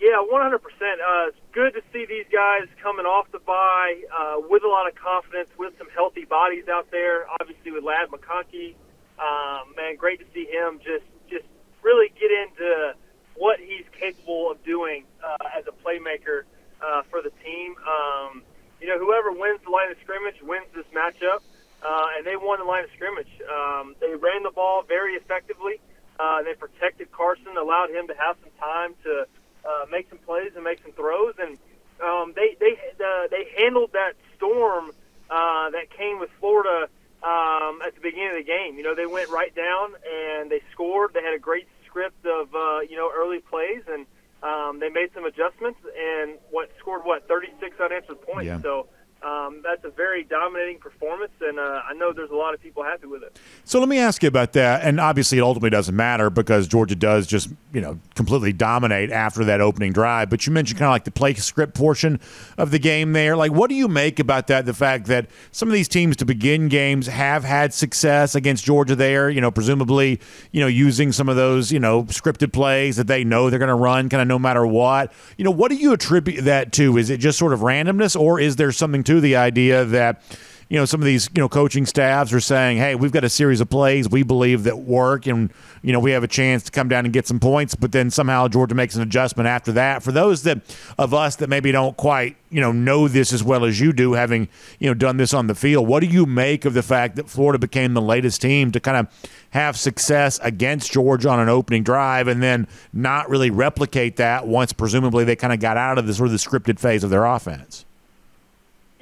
[0.00, 0.54] Yeah, 100%.
[0.54, 4.94] Uh, good to see these guys coming off the bye uh, with a lot of
[4.96, 7.26] confidence, with some healthy bodies out there.
[7.40, 8.74] Obviously, with Ladd McConkey,
[9.22, 11.46] um, man, great to see him just just
[11.82, 12.94] really get into
[13.36, 16.42] what he's capable of doing uh, as a playmaker
[16.82, 17.76] uh, for the team.
[17.86, 18.42] Um,
[18.80, 21.38] you know, whoever wins the line of scrimmage wins this matchup,
[21.86, 23.30] uh, and they won the line of scrimmage.
[23.46, 25.80] Um, they ran the ball very effectively.
[26.18, 29.26] Uh, they protected Carson, allowed him to have some time to
[29.66, 31.58] uh, make some plays and make some throws, and
[32.02, 34.90] um, they they uh, they handled that storm
[35.30, 36.88] uh, that came with Florida
[37.22, 38.76] um, at the beginning of the game.
[38.76, 41.14] You know, they went right down and they scored.
[41.14, 44.06] They had a great script of uh, you know early plays, and
[44.42, 48.46] um, they made some adjustments and what scored what 36 unanswered points.
[48.46, 48.60] Yeah.
[48.60, 48.88] So
[49.24, 52.84] um, that's a very dominating performance, and uh, I know there's a lot of people
[52.84, 53.38] happy with it.
[53.64, 54.82] So let me ask you about that.
[54.82, 59.42] And obviously, it ultimately doesn't matter because Georgia does just, you know, completely dominate after
[59.44, 60.28] that opening drive.
[60.28, 62.20] But you mentioned kind of like the play script portion
[62.58, 63.34] of the game there.
[63.34, 64.66] Like, what do you make about that?
[64.66, 68.94] The fact that some of these teams to begin games have had success against Georgia
[68.94, 70.20] there, you know, presumably,
[70.52, 73.68] you know, using some of those, you know, scripted plays that they know they're going
[73.68, 75.14] to run kind of no matter what.
[75.38, 76.98] You know, what do you attribute that to?
[76.98, 80.22] Is it just sort of randomness or is there something to the idea that
[80.68, 83.28] you know some of these you know coaching staffs are saying hey we've got a
[83.28, 85.52] series of plays we believe that work and
[85.82, 87.74] you know we have a chance to come down and get some points.
[87.74, 90.02] But then somehow georgia makes an adjustment after that.
[90.02, 90.62] For those that
[90.98, 94.14] of us that maybe don't quite you know know this as well as you do
[94.14, 94.48] having
[94.78, 97.28] you know done this on the field what do you make of the fact that
[97.28, 99.08] florida became the latest team to kind of
[99.50, 104.72] have success against georgia on an opening drive and then not really replicate that once
[104.72, 107.24] presumably they kind of got out of the sort of the scripted phase of their
[107.24, 107.84] offense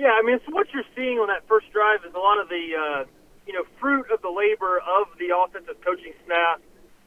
[0.02, 2.50] Yeah, I mean, so what you're seeing on that first drive is a lot of
[2.50, 3.04] the, uh,
[3.46, 6.58] you know, fruit of the labor of the offensive coaching staff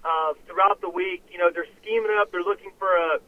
[0.07, 1.19] uh, throughout the week.
[1.27, 2.31] You know, they're scheming up.
[2.31, 3.19] They're looking for a,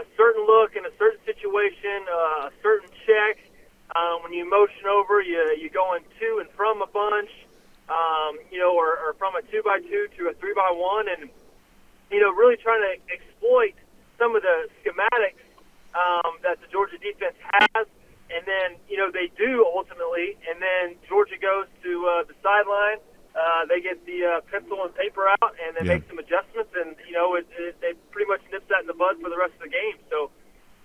[0.00, 3.44] a certain look in a certain situation, uh, a certain check.
[3.92, 7.28] Uh, when you motion over, you you going to and from a bunch,
[7.92, 11.12] um, you know, or, or from a two by two to a three by one,
[11.12, 11.28] and
[12.08, 13.76] you know, really trying to exploit
[14.16, 15.44] some of the schematics
[15.92, 17.84] um, that the Georgia defense has
[18.34, 22.98] and then you know they do ultimately, and then Georgia goes to uh, the sideline.
[23.30, 25.98] Uh, they get the uh, pencil and paper out, and they Yeah.
[25.98, 28.94] make some adjustments, and you know it, it, they pretty much nips that in the
[28.94, 29.98] bud for the rest of the game.
[30.10, 30.30] So,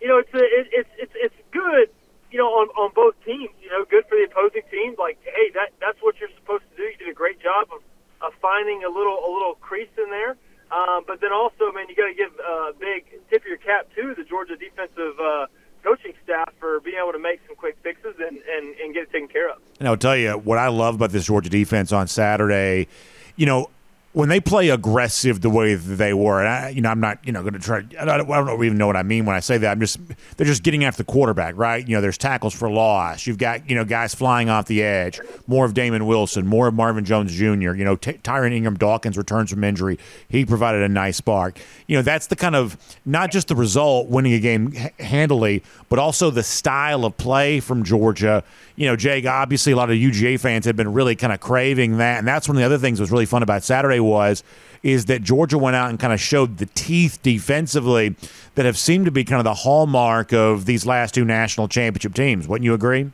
[0.01, 1.89] you know, it's a, it, it's it's it's good,
[2.29, 3.53] you know, on on both teams.
[3.61, 4.93] You know, good for the opposing team.
[4.97, 6.83] Like, hey, that that's what you're supposed to do.
[6.83, 7.81] You did a great job of,
[8.21, 10.37] of finding a little a little crease in there.
[10.71, 13.61] Um, but then also, man, you got to give a uh, big tip of your
[13.61, 15.45] cap to the Georgia defensive uh,
[15.85, 19.11] coaching staff for being able to make some quick fixes and, and, and get it
[19.11, 19.57] taken care of.
[19.79, 22.87] And I'll tell you what I love about this Georgia defense on Saturday.
[23.35, 23.69] You know,
[24.15, 27.19] when they play aggressive the way that they were, and I, you know, I'm not,
[27.25, 27.79] you know, going to try.
[27.99, 29.69] I don't, I don't even know what I mean when I say that.
[29.69, 29.99] I'm just,
[30.37, 31.85] they're just getting after the quarterback, right?
[31.85, 33.27] You know, there's tackles for loss.
[33.27, 35.19] You've got, you know, guys flying off the edge.
[35.47, 37.75] More of Damon Wilson, more of Marvin Jones Jr.
[37.75, 39.99] You know, Ty Tyrion Ingram Dawkins returns from injury.
[40.29, 41.59] He provided a nice spark.
[41.87, 45.99] You know, that's the kind of not just the result, winning a game handily, but
[45.99, 48.45] also the style of play from Georgia.
[48.77, 51.97] You know, Jake, obviously a lot of UGA fans have been really kind of craving
[51.97, 52.19] that.
[52.19, 54.43] And that's one of the other things that was really fun about Saturday was
[54.83, 58.15] is that Georgia went out and kind of showed the teeth defensively
[58.53, 62.13] that have seemed to be kind of the hallmark of these last two national championship
[62.13, 62.47] teams.
[62.47, 63.11] Wouldn't you agree?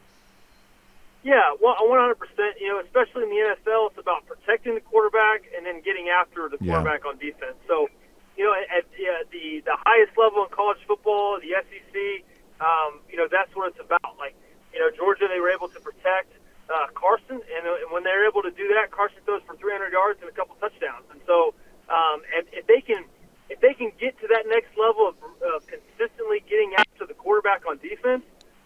[1.23, 2.15] Yeah, well, 100%.
[2.59, 6.49] You know, especially in the NFL, it's about protecting the quarterback and then getting after
[6.49, 6.73] the Yeah.
[6.73, 7.55] quarterback on defense.
[7.67, 7.87] So,
[8.37, 12.23] you know, at, at the the highest level in college football, the SEC,
[12.59, 14.17] um, you know, that's what it's about.
[14.17, 14.33] Like,
[14.73, 16.33] you know, Georgia, they were able to protect
[16.71, 19.91] uh, Carson, and, uh, and when they're able to do that, Carson throws for 300
[19.91, 21.05] yards and a couple touchdowns.
[21.11, 21.53] And so,
[21.91, 23.03] um, if, if they can
[23.51, 27.63] if they can get to that next level of, of consistently getting after the quarterback
[27.67, 28.23] on defense,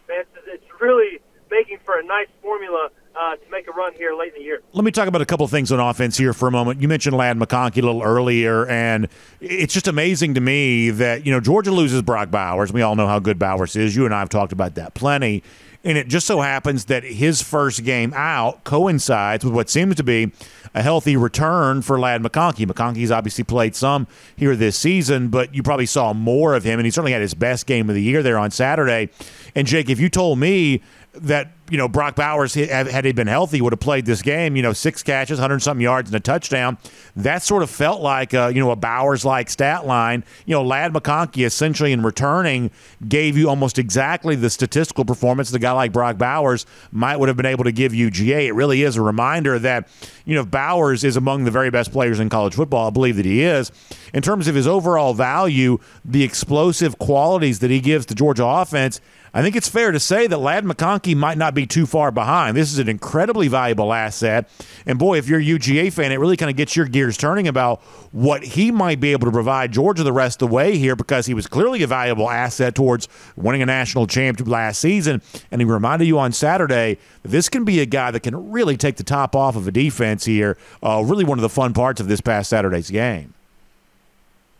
[0.08, 4.14] man, it's, it's really making for a nice formula uh, to make a run here
[4.16, 4.62] late in the year.
[4.74, 6.82] Let me talk about a couple things on offense here for a moment.
[6.82, 9.08] You mentioned Ladd McConkey a little earlier, and
[9.39, 12.72] it's just amazing to me that, you know, Georgia loses Brock Bowers.
[12.72, 13.95] We all know how good Bowers is.
[13.95, 15.43] You and I have talked about that plenty.
[15.86, 20.03] And it just so happens that his first game out coincides with what seems to
[20.03, 20.31] be
[20.73, 22.65] a healthy return for Ladd McConkey.
[22.65, 26.86] McConkey's obviously played some here this season, but you probably saw more of him, and
[26.86, 29.09] he certainly had his best game of the year there on Saturday.
[29.53, 30.81] And Jake, if you told me
[31.18, 34.55] that you know Brock Bowers had he been healthy would have played this game.
[34.55, 36.78] You know, six catches, hundred something yards, and a touchdown.
[37.16, 40.24] That sort of felt like a, you know a Bowers like stat line.
[40.45, 42.72] You know, Ladd McConkey essentially in returning
[43.07, 47.38] gave you almost exactly the statistical performance the guy like Brock Bowers might would have
[47.38, 48.47] been able to give UGA.
[48.47, 49.88] It really is a reminder that
[50.26, 52.88] you know Bowers is among the very best players in college football.
[52.88, 53.72] I believe that he is.
[54.13, 59.01] In terms of his overall value, the explosive qualities that he gives to Georgia offense.
[59.36, 62.55] I think it's fair to say that Ladd McConkey might not be too far behind.
[62.55, 64.49] This is an incredibly valuable asset.
[64.86, 67.45] And boy, if you're a UGA fan, it really kind of gets your gears turning
[67.45, 67.81] about
[68.13, 71.25] what he might be able to provide Georgia the rest of the way here because
[71.25, 75.21] he was clearly a valuable asset towards winning a national championship last season.
[75.51, 78.77] And he reminded you on Saturday that this can be a guy that can really
[78.77, 80.57] take the top off of a defense here.
[80.81, 83.33] Uh, really one of the fun parts of this past Saturday's game.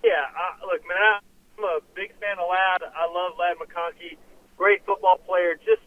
[0.03, 1.21] Yeah, uh, look, man,
[1.57, 2.91] I'm a big fan of Ladd.
[2.93, 4.17] I love Ladd McConkey.
[4.66, 5.53] Great football player.
[5.63, 5.86] Just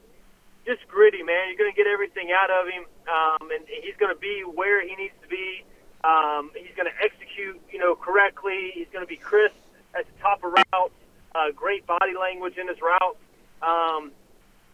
[0.64, 1.48] just gritty, man.
[1.48, 4.86] You're going to get everything out of him, um, and he's going to be where
[4.86, 5.64] he needs to be.
[6.04, 8.70] Um, he's going to execute, you know, correctly.
[8.72, 9.58] He's going to be crisp
[9.98, 10.94] at the top of routes.
[11.34, 13.18] Uh, great body language in his routes.
[13.62, 14.12] Um,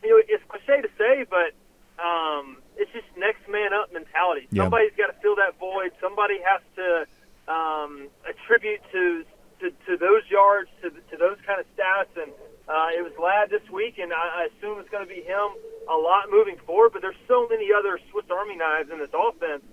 [0.02, 1.57] you know, it's cliche to say, but
[1.96, 4.48] um, it's just next man up mentality.
[4.50, 4.64] Yeah.
[4.64, 5.92] Somebody's got to fill that void.
[5.98, 7.07] Somebody has to
[7.48, 9.24] um, attribute to,
[9.64, 12.30] to to those yards, to to those kind of stats, and
[12.68, 15.56] uh, it was Ladd this week, and I, I assume it's going to be him
[15.88, 16.92] a lot moving forward.
[16.92, 19.64] But there's so many other Swiss Army knives in this offense.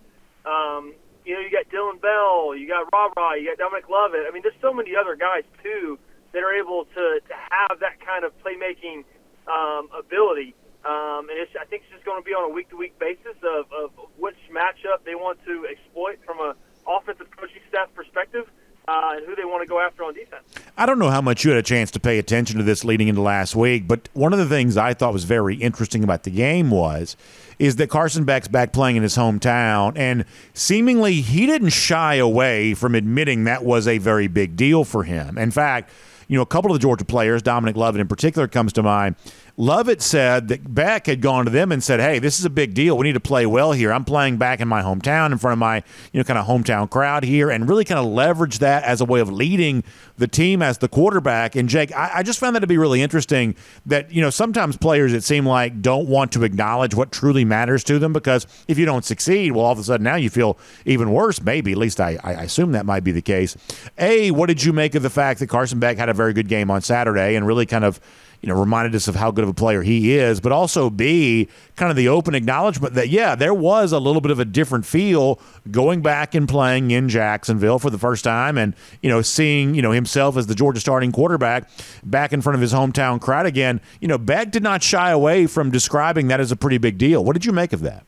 [0.47, 0.95] Um,
[1.27, 4.25] you know, you got Dillon Bell, you got Rob Ra, you got Dominic Lovett.
[4.27, 5.99] I mean, there's so many other guys too
[6.31, 9.03] that are able to to have that kind of playmaking
[9.45, 10.55] um, ability.
[10.81, 13.69] Um, and it's, I think it's just going to be on a week-to-week basis of,
[13.69, 16.57] of which matchup they want to exploit from a
[16.89, 18.49] offensive coaching staff perspective
[18.88, 20.43] uh, and who they want to go after on defense.
[20.77, 23.07] I don't know how much you had a chance to pay attention to this leading
[23.07, 26.32] into last week, but one of the things I thought was very interesting about the
[26.32, 27.15] game was
[27.59, 32.73] is that Carson Beck's back playing in his hometown, and seemingly he didn't shy away
[32.73, 35.38] from admitting that was a very big deal for him.
[35.38, 35.91] In fact,
[36.27, 39.15] you know, a couple of the Georgia players, Dominic Lovett in particular, comes to mind.
[39.57, 42.73] Lovett said that Beck had gone to them and said, "Hey, this is a big
[42.73, 42.97] deal.
[42.97, 43.91] We need to play well here.
[43.91, 46.89] I'm playing back in my hometown in front of my, you know, kind of hometown
[46.89, 49.83] crowd here, and really kind of leverage that as a way of leading
[50.17, 53.01] the team as the quarterback." And Jake, I, I just found that to be really
[53.01, 53.55] interesting.
[53.85, 57.83] That you know, sometimes players it seem like don't want to acknowledge what truly matters
[57.85, 60.57] to them because if you don't succeed, well, all of a sudden now you feel
[60.85, 61.41] even worse.
[61.41, 63.55] Maybe at least I, I assume that might be the case.
[63.97, 66.47] A, what did you make of the fact that Carson Beck had a very good
[66.47, 67.99] game on Saturday and really kind of
[68.41, 71.47] you know, reminded us of how good of a player he is, but also B,
[71.75, 74.85] kind of the open acknowledgement that, yeah, there was a little bit of a different
[74.85, 75.39] feel
[75.69, 79.81] going back and playing in Jacksonville for the first time and, you know, seeing, you
[79.81, 81.69] know, himself as the Georgia starting quarterback
[82.03, 83.79] back in front of his hometown crowd again.
[83.99, 87.23] You know, Beck did not shy away from describing that as a pretty big deal.
[87.23, 88.05] What did you make of that?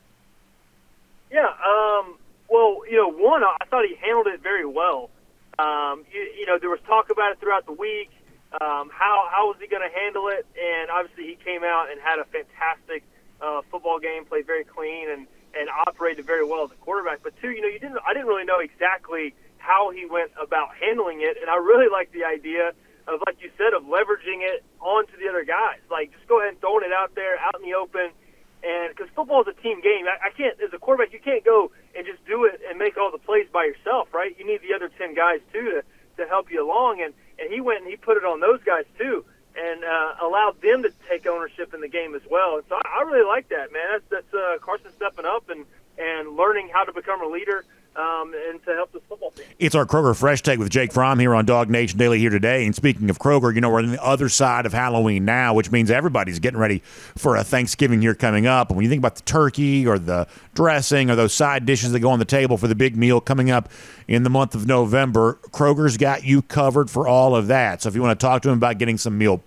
[1.30, 2.16] Yeah, um,
[2.48, 5.10] well, you know, one, I thought he handled it very well.
[5.58, 8.10] Um, you, you know, there was talk about it throughout the week.
[8.60, 10.46] Um, how how was he going to handle it?
[10.54, 13.02] And obviously, he came out and had a fantastic
[13.40, 15.26] uh, football game, played very clean, and
[15.58, 17.22] and operated very well as a quarterback.
[17.22, 20.74] But two, you know, you didn't I didn't really know exactly how he went about
[20.76, 22.72] handling it, and I really like the idea
[23.08, 25.80] of, like you said, of leveraging it onto the other guys.
[25.90, 28.10] Like just go ahead and throwing it out there, out in the open.
[28.64, 31.44] And because football is a team game, I, I can't as a quarterback, you can't
[31.44, 34.34] go and just do it and make all the plays by yourself, right?
[34.38, 35.82] You need the other ten guys too to
[36.16, 37.02] to help you along.
[37.02, 39.24] And and he went and he put it on those guys too,
[39.56, 42.56] and uh, allowed them to take ownership in the game as well.
[42.56, 43.82] And so I, I really like that, man.
[43.92, 45.64] That's that's uh, Carson stepping up and
[45.98, 47.64] and learning how to become a leader
[47.96, 49.44] um, and to help the football team.
[49.58, 52.64] It's our Kroger Fresh Take with Jake Fromm here on DawgNation Daily here today.
[52.64, 55.70] And speaking of Kroger, you know, we're on the other side of Halloween now, which
[55.70, 56.80] means everybody's getting ready
[57.16, 58.70] for a Thanksgiving here coming up.
[58.70, 62.00] And when you think about the turkey or the dressing or those side dishes that
[62.00, 63.68] go on the table for the big meal coming up
[64.08, 67.82] in the month of November, Kroger's got you covered for all of that.
[67.82, 69.42] So if you want to talk to him about getting some meal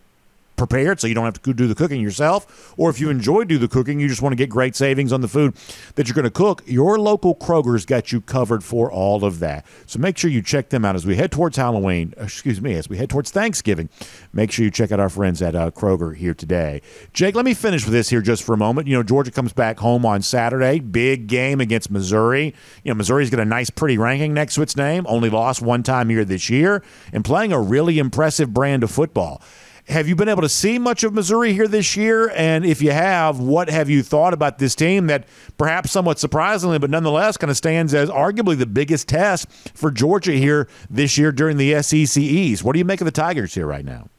[0.58, 2.74] prepared so you don't have to do the cooking yourself.
[2.78, 5.22] Or if you enjoy do the cooking, you just want to get great savings on
[5.22, 5.55] the food
[5.95, 9.66] that you're going to cook, your local Kroger's got you covered for all of that.
[9.86, 12.89] So make sure you check them out as we head towards Halloween, excuse me, as
[12.89, 13.89] we head towards Thanksgiving.
[14.34, 16.82] Make sure you check out our friends at uh, Kroger here today.
[17.14, 18.88] Jake, let me finish with this here just for a moment.
[18.88, 22.53] You know, Georgia comes back home on Saturday, big game against Missouri.
[22.84, 25.84] You know, Missouri's got a nice, pretty ranking next to its name, only lost one
[25.84, 26.84] time here this year,
[27.14, 29.41] and playing a really impressive brand of football.
[29.89, 32.29] Have you been able to see much of Missouri here this year?
[32.35, 35.25] And if you have, what have you thought about this team that
[35.57, 40.33] perhaps somewhat surprisingly, but nonetheless kind of stands as arguably the biggest test for Georgia
[40.33, 42.65] here this year during the SEC East?
[42.65, 44.09] What do you make of the Tigers here right now?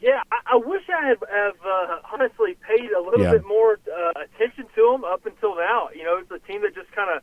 [0.00, 3.32] Yeah, I, I wish I had have uh, honestly paid a little Yeah.
[3.32, 5.88] bit more uh, attention to them up until now.
[5.92, 7.22] You know, it's a team that just kind of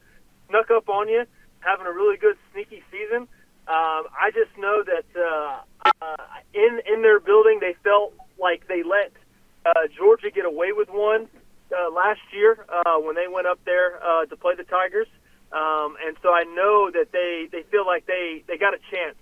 [0.50, 1.24] snuck up on you,
[1.62, 3.30] having a really good sneaky season.
[3.68, 6.16] Um, I just know that uh, uh,
[6.54, 9.12] in in their building, they felt like they let
[9.66, 11.28] uh, Georgia get away with one
[11.72, 15.08] uh, last year uh, when they went up there uh, to play the Tigers,
[15.52, 19.16] um, and so I know that they they feel like they they got a chance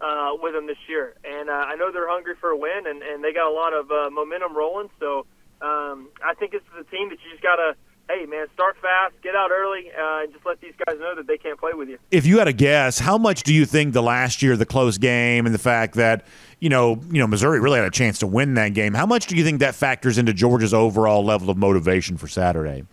[0.00, 1.14] uh, with them this year.
[1.24, 3.72] And uh, I know they're hungry for a win, and, and they got a lot
[3.72, 4.90] of uh, momentum rolling.
[5.00, 5.26] So
[5.60, 7.76] um, I think this is a team that you just got to,
[8.08, 11.26] hey, man, start fast, get out early, uh, and just let these guys know that
[11.26, 11.98] they can't play with you.
[12.10, 14.98] If you had a guess, how much do you think the last year, the close
[14.98, 16.24] game, and the fact that
[16.60, 18.94] you know, you know, Missouri really had a chance to win that game.
[18.94, 22.84] How much do you think that factors into Georgia's overall level of motivation for Saturday?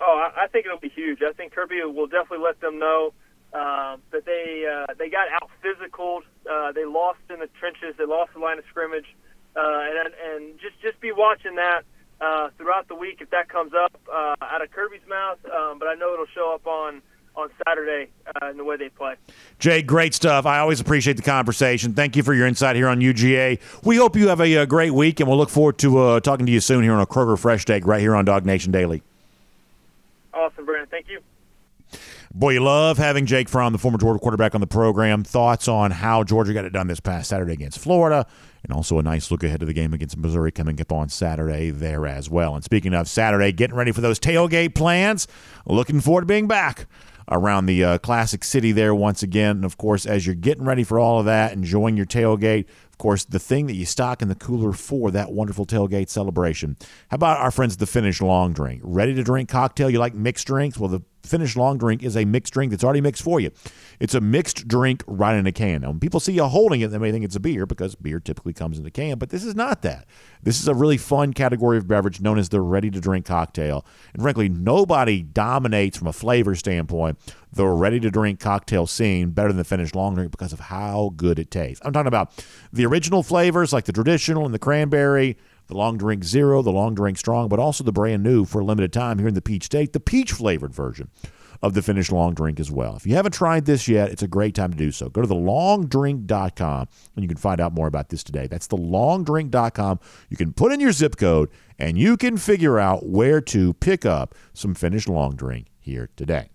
[0.00, 1.20] Oh, I think it'll be huge.
[1.22, 3.12] I think Kirby will definitely let them know
[3.52, 6.22] uh, that they uh, they got out physical.
[6.48, 7.96] Uh, they lost in the trenches.
[7.98, 9.06] They lost the line of scrimmage,
[9.56, 11.82] uh, and and just just be watching that
[12.24, 15.38] uh, throughout the week if that comes up uh, out of Kirby's mouth.
[15.44, 17.02] Um, but I know it'll show up on
[17.36, 18.10] on Saturday
[18.40, 19.16] uh, in the way they play.
[19.58, 20.46] Jay, great stuff.
[20.46, 21.92] I always appreciate the conversation.
[21.92, 23.58] Thank you for your insight here on UGA.
[23.82, 26.46] We hope you have a, a great week, and we'll look forward to uh, talking
[26.46, 29.02] to you soon here on a Kroger Fresh Take right here on DawgNation Daily.
[30.32, 30.88] Awesome, Brandon.
[30.88, 31.20] Thank you.
[32.32, 35.24] Boy, you love having Jake Fromm, the former Georgia quarterback, on the program.
[35.24, 38.26] Thoughts on how Georgia got it done this past Saturday against Florida,
[38.64, 41.70] and also a nice look ahead to the game against Missouri coming up on Saturday
[41.70, 42.54] there as well.
[42.54, 45.28] And speaking of Saturday, getting ready for those tailgate plans,
[45.66, 46.86] looking forward to being back
[47.30, 49.56] around the uh, classic city there once again.
[49.56, 52.98] And of course, as you're getting ready for all of that, enjoying your tailgate, of
[52.98, 56.76] course, the thing that you stock in the cooler for that wonderful tailgate celebration.
[57.10, 58.80] How about our friends the Finnish Long Drink?
[58.84, 59.90] Ready to drink cocktail?
[59.90, 60.78] You like mixed drinks?
[60.78, 63.50] Well, the Finnish long drink is a mixed drink that's already mixed for you.
[63.98, 65.80] It's a mixed drink right in a can.
[65.80, 68.20] Now, when people see you holding it, they may think it's a beer because beer
[68.20, 70.06] typically comes in a can, but this is not that.
[70.42, 73.84] This is a really fun category of beverage known as the ready to drink cocktail.
[74.12, 77.18] And frankly, nobody dominates from a flavor standpoint
[77.52, 81.12] the ready to drink cocktail scene better than the Finnish long drink because of how
[81.16, 81.80] good it tastes.
[81.84, 85.36] I'm talking about the original flavors like the traditional and the cranberry
[85.66, 88.64] the long drink zero, the long drink strong, but also the brand new for a
[88.64, 91.10] limited time here in the Peach State, the peach flavored version
[91.62, 92.94] of the Finnish long drink as well.
[92.94, 95.08] If you haven't tried this yet, it's a great time to do so.
[95.08, 98.46] Go to thelongdrink.com and you can find out more about this today.
[98.46, 100.00] That's thelongdrink.com.
[100.28, 101.48] You can put in your zip code
[101.78, 106.50] and you can figure out where to pick up some Finnish long drink here today.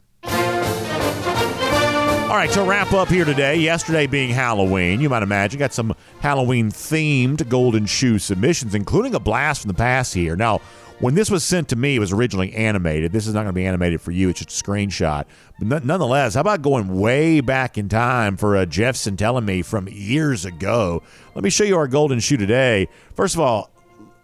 [2.30, 5.95] All right, to wrap up here today, yesterday being Halloween, you might imagine, got some
[6.19, 10.36] Halloween themed golden shoe submissions, including a blast from the past here.
[10.36, 10.59] Now,
[10.99, 13.13] when this was sent to me, it was originally animated.
[13.13, 15.25] This is not going to be animated for you, it's just a screenshot.
[15.59, 20.45] But nonetheless, how about going way back in time for a Jeff Santelmi from years
[20.45, 21.01] ago?
[21.34, 22.89] Let me show you our golden shoe today.
[23.15, 23.71] First of all,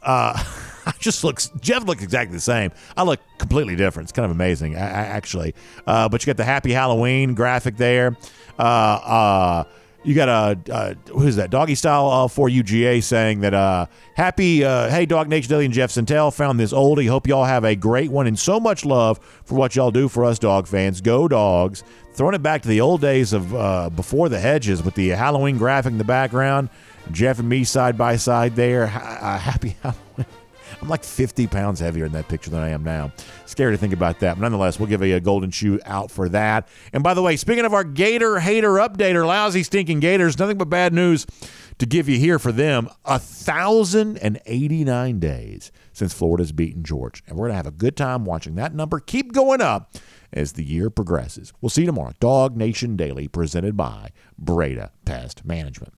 [0.03, 0.43] uh,
[0.87, 2.71] I just looks Jeff looks exactly the same.
[2.95, 4.05] I look completely different.
[4.05, 5.55] It's kind of amazing, actually.
[5.87, 8.15] Uh, but you got the Happy Halloween graphic there.
[8.57, 9.63] Uh, uh,
[10.05, 14.63] you got a uh, who's that doggy style uh, for UGA saying that uh, happy
[14.63, 17.09] uh, hey DawgNation Daily and Jeff Sentell found this oldie.
[17.09, 20.23] Hope y'all have a great one and so much love for what y'all do for
[20.23, 21.01] us dog fans.
[21.01, 21.83] Go dogs!
[22.13, 25.57] Throwing it back to the old days of uh, before the hedges with the Halloween
[25.57, 26.69] graphic in the background.
[27.11, 28.85] Jeff and me side by side there.
[28.85, 30.25] Uh, happy Halloween.
[30.85, 33.11] I'm like 50 pounds heavier in that picture than I am now.
[33.47, 34.35] Scary to think about that.
[34.35, 36.67] But nonetheless, we'll give a, a golden shoe out for that.
[36.93, 40.69] And by the way, speaking of our Gator hater updater, lousy stinking Gators, nothing but
[40.69, 41.25] bad news
[41.79, 42.87] to give you here for them.
[43.03, 47.97] A thousand and eighty-nine days since Florida's beaten Georgia, and we're gonna have a good
[47.97, 49.95] time watching that number keep going up
[50.31, 51.51] as the year progresses.
[51.61, 52.13] We'll see you tomorrow.
[52.21, 55.93] DawgNation Daily, presented by Breda Pest Management.